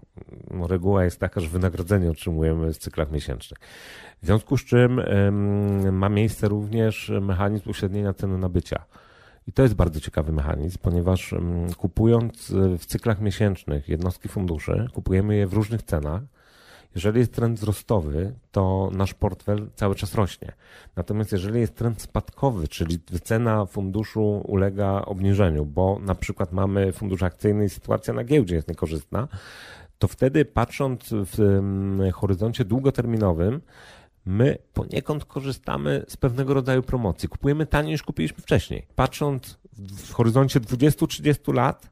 no, 0.52 0.68
reguła 0.68 1.04
jest 1.04 1.20
taka, 1.20 1.42
że 1.42 1.48
wynagrodzenie 1.48 2.12
otrzymujemy 2.12 2.74
w 2.74 2.78
cyklach 2.78 3.12
miesięcznych. 3.12 3.60
W 4.22 4.26
związku 4.26 4.58
z 4.58 4.66
czym 4.66 5.00
ym, 5.00 5.98
ma 5.98 6.10
miejsce 6.10 6.48
również 6.48 7.12
mechanizm 7.22 7.70
uśrednienia 7.70 8.14
ceny 8.14 8.38
nabycia. 8.38 8.86
I 9.48 9.52
to 9.52 9.64
jest 9.64 9.76
bardzo 9.76 10.00
ciekawy 10.00 10.32
mechanizm, 10.32 10.78
ponieważ 10.82 11.36
kupując 11.78 12.54
w 12.80 12.86
cyklach 12.86 13.22
miesięcznych 13.22 13.90
jednostki 13.90 14.30
funduszy, 14.30 14.88
kupujemy 14.94 15.36
je 15.36 15.48
w 15.48 15.54
różnych 15.54 15.84
cenach 15.84 16.22
Jeżeli 16.96 17.20
jest 17.20 17.34
trend 17.34 17.60
wzrostowy, 17.60 18.34
to 18.52 18.90
nasz 18.94 19.14
portfel 19.14 19.70
cały 19.76 19.96
czas 19.96 20.16
rośnie. 20.16 20.54
Natomiast 20.96 21.32
jeżeli 21.32 21.60
jest 21.60 21.76
trend 21.76 22.02
spadkowy, 22.02 22.68
czyli 22.68 23.00
cena 23.24 23.66
funduszu 23.66 24.42
ulega 24.48 25.02
obniżeniu, 25.06 25.66
bo 25.66 26.00
na 26.00 26.16
przykład 26.16 26.52
mamy 26.52 26.92
fundusz 26.92 27.24
akcyjny 27.24 27.66
i 27.66 27.70
sytuacja 27.70 28.14
na 28.14 28.24
giełdzie 28.24 28.56
jest 28.56 28.68
niekorzystna, 28.68 29.28
to 30.00 30.08
wtedy 30.08 30.46
patrząc 30.46 31.10
w 31.10 31.40
mm, 31.40 32.12
horyzoncie 32.12 32.66
długoterminowym, 32.66 33.62
my 34.28 34.58
poniekąd 34.74 35.26
korzystamy 35.26 36.06
z 36.08 36.18
pewnego 36.18 36.54
rodzaju 36.54 36.84
promocji. 36.84 37.30
Kupujemy 37.30 37.66
taniej 37.66 37.92
niż 37.92 38.04
kupiliśmy 38.04 38.38
wcześniej. 38.44 38.88
Patrząc 38.96 39.60
w 39.80 40.14
horyzoncie 40.14 40.60
20-30 40.60 41.54
lat, 41.54 41.90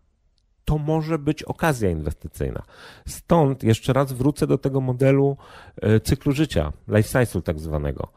to 0.66 0.78
może 0.78 1.20
być 1.20 1.44
okazja 1.44 1.90
inwestycyjna. 1.90 2.64
Stąd 3.08 3.64
jeszcze 3.64 3.94
raz 3.94 4.14
wrócę 4.14 4.48
do 4.48 4.58
tego 4.58 4.82
modelu 4.82 5.38
e, 5.82 6.00
cyklu 6.00 6.32
życia, 6.32 6.74
life 6.88 7.26
cycle 7.26 7.42
tak 7.42 7.60
zwanego. 7.60 8.08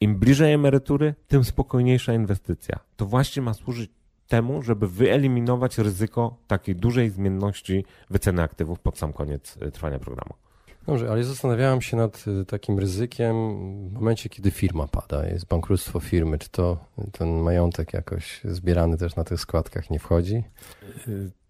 Im 0.00 0.18
bliżej 0.18 0.52
emerytury, 0.52 1.14
tym 1.28 1.44
spokojniejsza 1.44 2.14
inwestycja. 2.14 2.78
To 2.96 3.06
właśnie 3.06 3.42
ma 3.42 3.54
służyć 3.54 3.90
temu, 4.28 4.62
żeby 4.62 4.88
wyeliminować 4.88 5.78
ryzyko 5.78 6.36
takiej 6.46 6.76
dużej 6.76 7.10
zmienności 7.10 7.84
wyceny 8.10 8.42
aktywów 8.42 8.80
pod 8.80 8.98
sam 8.98 9.12
koniec 9.12 9.58
e, 9.60 9.70
trwania 9.70 9.98
programu. 9.98 10.34
Dobrze, 10.90 11.10
ale 11.10 11.24
zastanawiałem 11.24 11.80
się 11.80 11.96
nad 11.96 12.24
e, 12.40 12.44
takim 12.44 12.78
ryzykiem 12.78 13.34
w 13.88 13.92
momencie, 13.92 14.28
kiedy 14.28 14.50
firma 14.50 14.86
pada, 14.86 15.26
jest 15.26 15.46
bankructwo 15.46 16.00
firmy. 16.00 16.38
Czy 16.38 16.48
to 16.48 16.84
ten 17.12 17.28
majątek 17.28 17.92
jakoś 17.92 18.40
zbierany 18.44 18.96
też 18.96 19.16
na 19.16 19.24
tych 19.24 19.40
składkach 19.40 19.90
nie 19.90 19.98
wchodzi? 19.98 20.42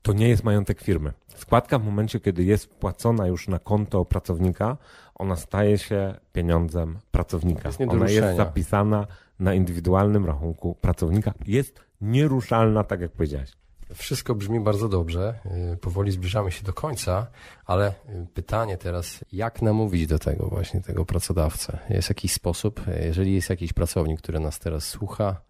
To 0.03 0.12
nie 0.12 0.29
jest 0.29 0.44
majątek 0.44 0.81
firmy. 0.81 1.12
Składka 1.35 1.79
w 1.79 1.85
momencie, 1.85 2.20
kiedy 2.20 2.44
jest 2.44 2.64
wpłacona 2.64 3.26
już 3.26 3.48
na 3.48 3.59
konto 3.59 4.05
pracownika, 4.05 4.76
ona 5.14 5.37
staje 5.37 5.79
się 5.79 6.14
pieniądzem 6.33 6.98
pracownika. 7.11 7.68
Jest 7.68 7.81
ona 7.81 8.11
jest 8.11 8.37
zapisana 8.37 9.07
na 9.38 9.55
indywidualnym 9.55 10.26
rachunku 10.26 10.74
pracownika. 10.81 11.35
Jest 11.46 11.81
nieruszalna, 12.00 12.85
tak 12.85 13.00
jak 13.00 13.11
powiedziałeś. 13.11 13.60
Wszystko 13.94 14.35
brzmi 14.35 14.61
bardzo 14.61 14.88
dobrze. 14.88 15.35
Y, 15.72 15.76
powoli 15.76 16.12
zbliżamy 16.12 16.53
się 16.53 16.64
do 16.64 16.72
końca, 16.72 17.26
ale 17.66 17.88
y, 17.88 18.26
pytanie 18.35 18.76
teraz, 18.76 19.24
jak 19.33 19.62
namówić 19.62 20.07
do 20.07 20.18
tego 20.18 20.46
właśnie 20.46 20.81
tego 20.81 21.05
pracodawcę? 21.05 21.79
Jest 21.90 22.09
jakiś 22.09 22.33
sposób, 22.33 22.81
jeżeli 23.05 23.35
jest 23.35 23.50
jakiś 23.50 23.72
pracownik, 23.72 24.18
który 24.18 24.40
nas 24.40 24.59
teraz 24.59 24.85
słucha 24.85 25.40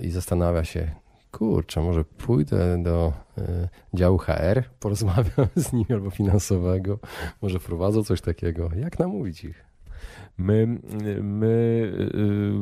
i 0.00 0.10
zastanawia 0.10 0.64
się, 0.64 0.94
kurczę, 1.30 1.80
może 1.80 2.04
pójdę 2.04 2.82
do 2.82 3.12
y, 3.38 3.42
działu 3.94 4.18
HR, 4.18 4.64
porozmawiam 4.80 5.48
z 5.56 5.72
nim 5.72 5.86
albo 5.90 6.10
finansowego, 6.10 6.98
może 7.42 7.58
wprowadzą 7.58 8.04
coś 8.04 8.20
takiego. 8.20 8.70
Jak 8.76 8.98
namówić 8.98 9.44
ich? 9.44 9.73
My, 10.38 10.78
my 11.22 11.46
y, 11.46 12.52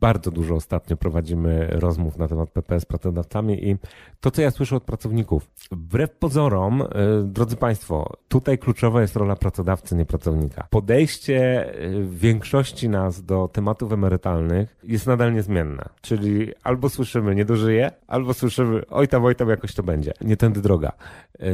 bardzo 0.00 0.30
dużo 0.30 0.54
ostatnio 0.54 0.96
prowadzimy 0.96 1.66
rozmów 1.70 2.18
na 2.18 2.28
temat 2.28 2.50
PPS 2.50 2.82
z 2.82 2.86
pracodawcami 2.86 3.68
i 3.68 3.76
to, 4.20 4.30
co 4.30 4.42
ja 4.42 4.50
słyszę 4.50 4.76
od 4.76 4.82
pracowników, 4.82 5.50
wbrew 5.70 6.10
pozorom, 6.10 6.82
y, 6.82 6.86
drodzy 7.24 7.56
Państwo, 7.56 8.16
tutaj 8.28 8.58
kluczowa 8.58 9.00
jest 9.00 9.16
rola 9.16 9.36
pracodawcy, 9.36 9.96
nie 9.96 10.06
pracownika. 10.06 10.66
Podejście 10.70 11.68
y, 11.84 12.06
większości 12.10 12.88
nas 12.88 13.24
do 13.24 13.48
tematów 13.52 13.92
emerytalnych 13.92 14.76
jest 14.84 15.06
nadal 15.06 15.34
niezmienne, 15.34 15.88
czyli 16.00 16.52
albo 16.62 16.88
słyszymy 16.88 17.34
nie 17.34 17.44
dożyje, 17.44 17.90
albo 18.06 18.34
słyszymy 18.34 18.82
oj 18.90 19.08
tam, 19.08 19.24
oj 19.24 19.36
tam 19.36 19.48
jakoś 19.48 19.74
to 19.74 19.82
będzie. 19.82 20.12
Nie 20.20 20.36
tędy 20.36 20.60
droga. 20.60 20.92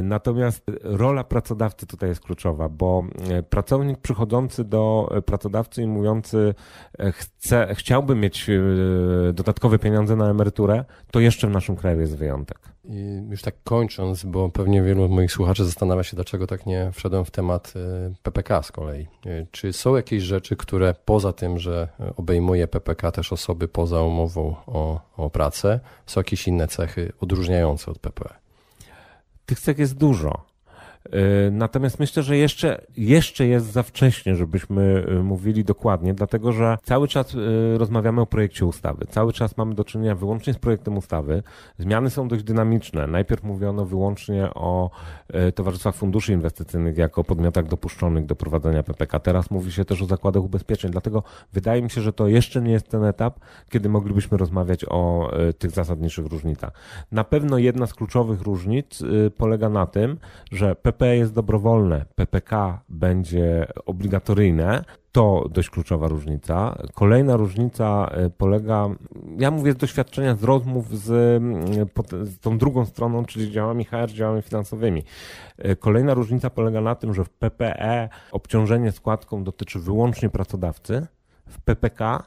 Natomiast 0.03 0.63
rola 0.83 1.25
pracodawcy 1.25 1.87
tutaj 1.87 2.09
jest 2.09 2.21
kluczowa, 2.21 2.69
bo 2.69 3.05
pracownik 3.51 3.99
przychodzący 3.99 4.65
do 4.65 5.09
pracodawcy 5.27 5.47
pracodawcy 5.47 5.83
i 5.83 5.87
mówiący, 5.87 6.55
e, 6.99 7.13
chcę, 7.13 7.75
chciałbym 7.75 8.21
mieć 8.21 8.51
e, 8.51 8.53
dodatkowe 9.33 9.79
pieniądze 9.79 10.17
na 10.17 10.31
emeryturę, 10.31 10.85
to 11.11 11.21
jeszcze 11.21 11.47
w 11.47 11.51
naszym 11.51 11.77
kraju 11.77 12.01
jest 12.01 12.17
wyjątek. 12.17 12.59
I 12.85 13.23
już 13.31 13.43
tak 13.43 13.55
kończąc, 13.65 14.25
bo 14.25 14.49
pewnie 14.49 14.83
wielu 14.83 15.09
moich 15.09 15.33
słuchaczy 15.33 15.65
zastanawia 15.65 16.03
się, 16.03 16.17
dlaczego 16.17 16.47
tak 16.47 16.67
nie 16.67 16.91
wszedłem 16.93 17.25
w 17.25 17.31
temat 17.31 17.73
e, 17.77 18.15
PPK 18.23 18.63
z 18.63 18.73
kolei. 18.73 19.07
Czy 19.51 19.73
są 19.73 19.97
jakieś 19.97 20.23
rzeczy, 20.23 20.57
które 20.57 20.95
poza 21.05 21.33
tym, 21.33 21.59
że 21.59 21.89
obejmuje 22.17 22.69
PPK 22.69 23.13
też 23.13 23.33
osoby 23.33 23.69
poza 23.69 24.03
umową 24.03 24.55
o, 24.67 25.01
o 25.17 25.31
pracę, 25.31 25.81
są 26.07 26.21
jakieś 26.21 26.49
inne 26.49 26.69
cechy 26.69 27.13
odróżniające 27.21 27.91
od 27.91 27.99
PPE? 27.99 28.46
Tych 29.47 29.61
cech 29.61 29.79
jest 29.79 29.95
dużo. 29.95 30.56
E, 31.13 31.51
natomiast 31.51 32.01
myślę, 32.01 32.23
że 32.23 32.37
jeszcze, 32.37 32.87
jeszcze 32.97 33.47
jest 33.47 33.73
za 33.73 33.83
wcześnie, 33.83 34.37
żebyśmy 34.37 35.05
e, 35.09 35.23
mówili 35.23 35.65
dokładnie, 35.65 36.15
dlatego 36.15 36.53
że 36.53 36.79
cały 36.83 37.09
czas 37.09 37.35
e, 37.35 37.79
rozmawiamy 37.79 38.21
o 38.21 38.27
projekcie 38.27 38.67
ustawy. 38.67 39.07
Cały 39.07 39.33
czas 39.33 39.57
mamy 39.57 39.75
do 39.75 39.85
czynienia 39.85 40.15
wyłącznie 40.15 40.53
z 40.55 40.59
projektem 40.59 40.97
ustawy. 40.97 41.43
Zmiany 41.79 42.11
są 42.11 42.29
dość 42.29 42.45
dynamiczne. 42.45 43.07
Najpierw 43.07 43.43
mówiono 43.43 43.85
wyłącznie 43.85 44.55
o 44.55 44.91
towarzystwach 45.55 45.95
funduszy 45.95 46.33
inwestycyjnych 46.33 46.97
jako 46.97 47.25
podmiotach 47.25 47.67
dopuszczonych 47.67 48.27
do 48.27 48.37
prowadzenia 48.37 48.83
PPK. 48.83 49.21
Teraz 49.21 49.51
mówi 49.51 49.73
się 49.73 49.85
też 49.85 50.03
o 50.03 50.07
zakładach 50.07 50.43
ubezpieczeń. 50.43 50.91
Dlatego 50.91 51.23
wydaje 51.53 51.83
mi 51.83 51.91
się, 51.91 52.01
że 52.01 52.13
to 52.13 52.29
jeszcze 52.29 52.63
nie 52.63 52.73
jest 52.73 52.89
ten 52.89 53.05
etap, 53.05 53.41
kiedy 53.71 53.89
moglibyśmy 53.89 54.39
rozmawiać 54.39 54.85
o 54.89 55.31
tych 55.59 55.71
zasadniczych 55.71 56.27
różnicach. 56.27 56.73
Na 57.13 57.25
pewno 57.25 57.59
jedna 57.59 57.87
z 57.87 57.95
kluczowych 57.95 58.43
różnic 58.43 59.03
polega 59.37 59.69
na 59.69 59.87
tym, 59.87 60.19
że 60.53 60.75
PPK 60.75 60.96
PPE 60.97 61.17
jest 61.17 61.33
dobrowolne, 61.33 62.05
PPK 62.15 62.81
będzie 62.89 63.67
obligatoryjne. 63.87 64.85
To 65.13 65.49
dość 65.51 65.71
kluczowa 65.71 66.09
różnica. 66.09 66.79
Kolejna 66.95 67.37
różnica 67.37 68.11
e, 68.13 68.31
polega, 68.31 68.89
ja 69.39 69.51
mówię 69.51 69.73
z 69.73 69.77
doświadczenia, 69.77 70.37
z 70.37 70.43
rozmów 70.45 70.99
z, 70.99 71.11
mm, 71.43 71.87
z 72.25 72.39
tą 72.39 72.59
drugą 72.59 72.85
stroną, 72.85 73.25
czyli 73.25 73.51
działami 73.51 73.85
HR, 73.85 74.11
działami 74.13 74.43
finansowymi. 74.43 75.05
E, 75.59 75.77
kolejna 75.77 76.15
różnica 76.15 76.51
polega 76.51 76.81
na 76.81 76.95
tym, 76.95 77.15
że 77.15 77.25
w 77.25 77.31
PPE 77.31 78.09
obciążenie 78.33 78.93
składką 78.93 79.45
dotyczy 79.45 79.79
wyłącznie 79.79 80.31
pracodawcy, 80.31 81.07
w 81.49 81.61
PPK 81.61 82.23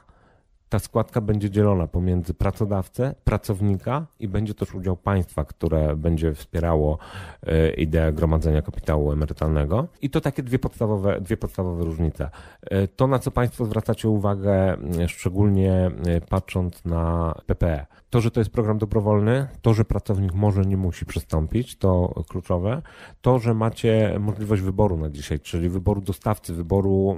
ta 0.70 0.78
składka 0.78 1.20
będzie 1.20 1.50
dzielona 1.50 1.86
pomiędzy 1.86 2.34
pracodawcę, 2.34 3.14
pracownika 3.24 4.06
i 4.20 4.28
będzie 4.28 4.54
też 4.54 4.74
udział 4.74 4.96
państwa, 4.96 5.44
które 5.44 5.96
będzie 5.96 6.34
wspierało 6.34 6.98
e, 7.46 7.70
ideę 7.70 8.12
gromadzenia 8.12 8.62
kapitału 8.62 9.12
emerytalnego. 9.12 9.86
I 10.02 10.10
to 10.10 10.20
takie 10.20 10.42
dwie 10.42 10.58
podstawowe, 10.58 11.20
dwie 11.20 11.36
podstawowe 11.36 11.84
różnice. 11.84 12.30
E, 12.62 12.88
to, 12.88 13.06
na 13.06 13.18
co 13.18 13.30
Państwo 13.30 13.64
zwracacie 13.64 14.08
uwagę, 14.08 14.76
szczególnie 15.06 15.72
e, 16.06 16.20
patrząc 16.20 16.84
na 16.84 17.34
PPE. 17.46 17.86
To, 18.10 18.20
że 18.20 18.30
to 18.30 18.40
jest 18.40 18.50
program 18.50 18.78
dobrowolny, 18.78 19.48
to, 19.62 19.74
że 19.74 19.84
pracownik 19.84 20.34
może, 20.34 20.62
nie 20.62 20.76
musi 20.76 21.06
przystąpić, 21.06 21.76
to 21.76 22.22
kluczowe. 22.28 22.82
To, 23.20 23.38
że 23.38 23.54
macie 23.54 24.16
możliwość 24.20 24.62
wyboru 24.62 24.96
na 24.96 25.10
dzisiaj, 25.10 25.40
czyli 25.40 25.68
wyboru 25.68 26.00
dostawcy, 26.00 26.54
wyboru 26.54 27.16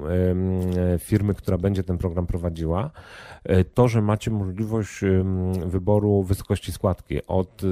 firmy, 0.99 1.35
która 1.35 1.59
będzie 1.59 1.83
ten 1.83 1.99
program 1.99 2.27
prowadziła. 2.27 2.91
E, 3.45 3.65
to, 3.65 3.89
że 3.89 4.03
macie 4.03 4.31
możliwość 4.31 5.01
wyboru 5.67 6.23
wysokości 6.23 6.73
składki 6.73 7.27
od 7.27 7.63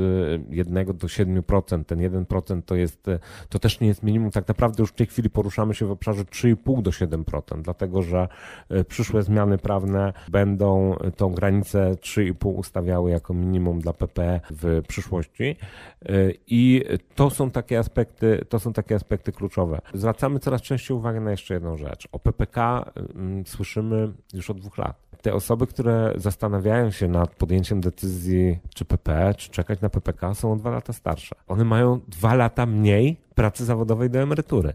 1 0.51 0.79
e, 0.79 0.85
do 0.85 1.07
7%, 1.07 1.85
ten 1.85 1.99
1% 1.99 2.63
to 2.63 2.75
jest, 2.75 3.09
e, 3.09 3.19
to 3.49 3.59
też 3.59 3.81
nie 3.81 3.89
jest 3.89 4.03
minimum. 4.03 4.31
Tak 4.31 4.49
naprawdę 4.49 4.83
już 4.83 4.91
w 4.91 4.95
tej 4.95 5.07
chwili 5.07 5.31
poruszamy 5.31 5.75
się 5.75 5.87
w 5.87 5.91
obszarze 5.91 6.25
3,5 6.25 6.83
do 6.83 6.91
7%, 6.91 7.63
dlatego 7.63 8.03
że 8.03 8.29
przyszłe 8.89 9.23
zmiany 9.23 9.59
prawne 9.59 10.13
będą 10.29 10.97
tą 11.17 11.33
granicę 11.33 11.95
3,5 12.01 12.49
ustawiały 12.49 13.10
jako 13.11 13.35
minimum 13.35 13.81
dla 13.81 13.93
PPE 13.93 14.41
w 14.51 14.83
przyszłości. 14.89 15.57
I 16.47 16.85
to 17.15 17.31
są 17.31 17.51
takie 17.51 17.79
aspekty, 17.79 18.45
to 18.49 18.59
są 18.59 18.73
takie 18.73 18.95
aspekty 18.95 19.33
kluczowe. 19.33 19.81
Zwracamy 19.95 20.39
coraz 20.39 20.63
częściej 20.63 20.97
uwagę 20.97 21.21
na 21.21 21.31
jeszcze 21.31 21.55
jedną 21.55 21.77
rzecz. 21.77 22.09
O 22.13 22.19
PPK 22.19 22.91
słyszymy 23.47 24.13
już 24.35 24.51
od 24.51 24.61
dwóch 24.61 24.79
lat 24.79 25.11
te 25.23 25.35
osoby, 25.35 25.67
które 25.67 26.13
zastanawiają 26.17 26.91
się 26.91 27.09
nad 27.09 27.35
podjęciem 27.35 27.81
decyzji, 27.81 28.59
czy 28.75 28.85
PPE, 28.85 29.35
czy 29.35 29.51
czekać 29.51 29.81
na 29.81 29.91
PPK, 29.91 30.35
są 30.35 30.53
o 30.53 30.57
dwa 30.57 30.71
lata 30.71 30.93
starsze. 30.93 31.37
One 31.49 31.65
mają 31.65 32.01
dwa 32.09 32.35
lata 32.35 32.67
mniej 32.67 33.17
pracy 33.41 33.65
zawodowej 33.65 34.11
do 34.11 34.19
emerytury. 34.19 34.73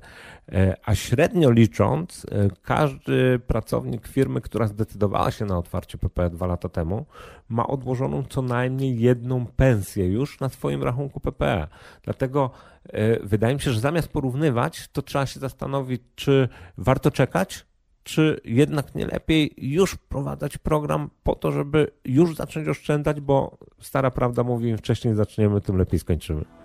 E, 0.51 0.75
a 0.85 0.95
średnio 0.95 1.51
licząc, 1.51 2.25
e, 2.31 2.47
każdy 2.61 3.39
pracownik 3.39 4.07
firmy, 4.07 4.41
która 4.41 4.67
zdecydowała 4.67 5.31
się 5.31 5.45
na 5.45 5.57
otwarcie 5.57 5.97
PPE 5.97 6.29
dwa 6.29 6.47
lata 6.47 6.69
temu, 6.69 7.05
ma 7.49 7.67
odłożoną 7.67 8.23
co 8.29 8.41
najmniej 8.41 8.99
jedną 8.99 9.45
pensję 9.45 10.07
już 10.07 10.39
na 10.39 10.49
swoim 10.49 10.83
rachunku 10.83 11.19
PPE. 11.19 11.67
Dlatego 12.03 12.51
e, 12.85 13.19
wydaje 13.19 13.55
mi 13.55 13.61
się, 13.61 13.71
że 13.71 13.79
zamiast 13.79 14.07
porównywać, 14.07 14.87
to 14.87 15.01
trzeba 15.01 15.25
się 15.25 15.39
zastanowić, 15.39 16.01
czy 16.15 16.49
warto 16.77 17.11
czekać, 17.11 17.65
czy 18.03 18.41
jednak 18.45 18.95
nie 18.95 19.07
lepiej 19.07 19.53
już 19.57 19.91
wprowadzać 19.91 20.57
program 20.57 21.09
po 21.23 21.35
to, 21.35 21.51
żeby 21.51 21.91
już 22.05 22.35
zacząć 22.35 22.67
oszczędzać, 22.67 23.21
bo 23.21 23.57
stara 23.79 24.11
prawda 24.11 24.43
mówi, 24.43 24.69
im 24.69 24.77
wcześniej 24.77 25.15
zaczniemy, 25.15 25.61
tym 25.61 25.77
lepiej 25.77 25.99
skończymy. 25.99 26.64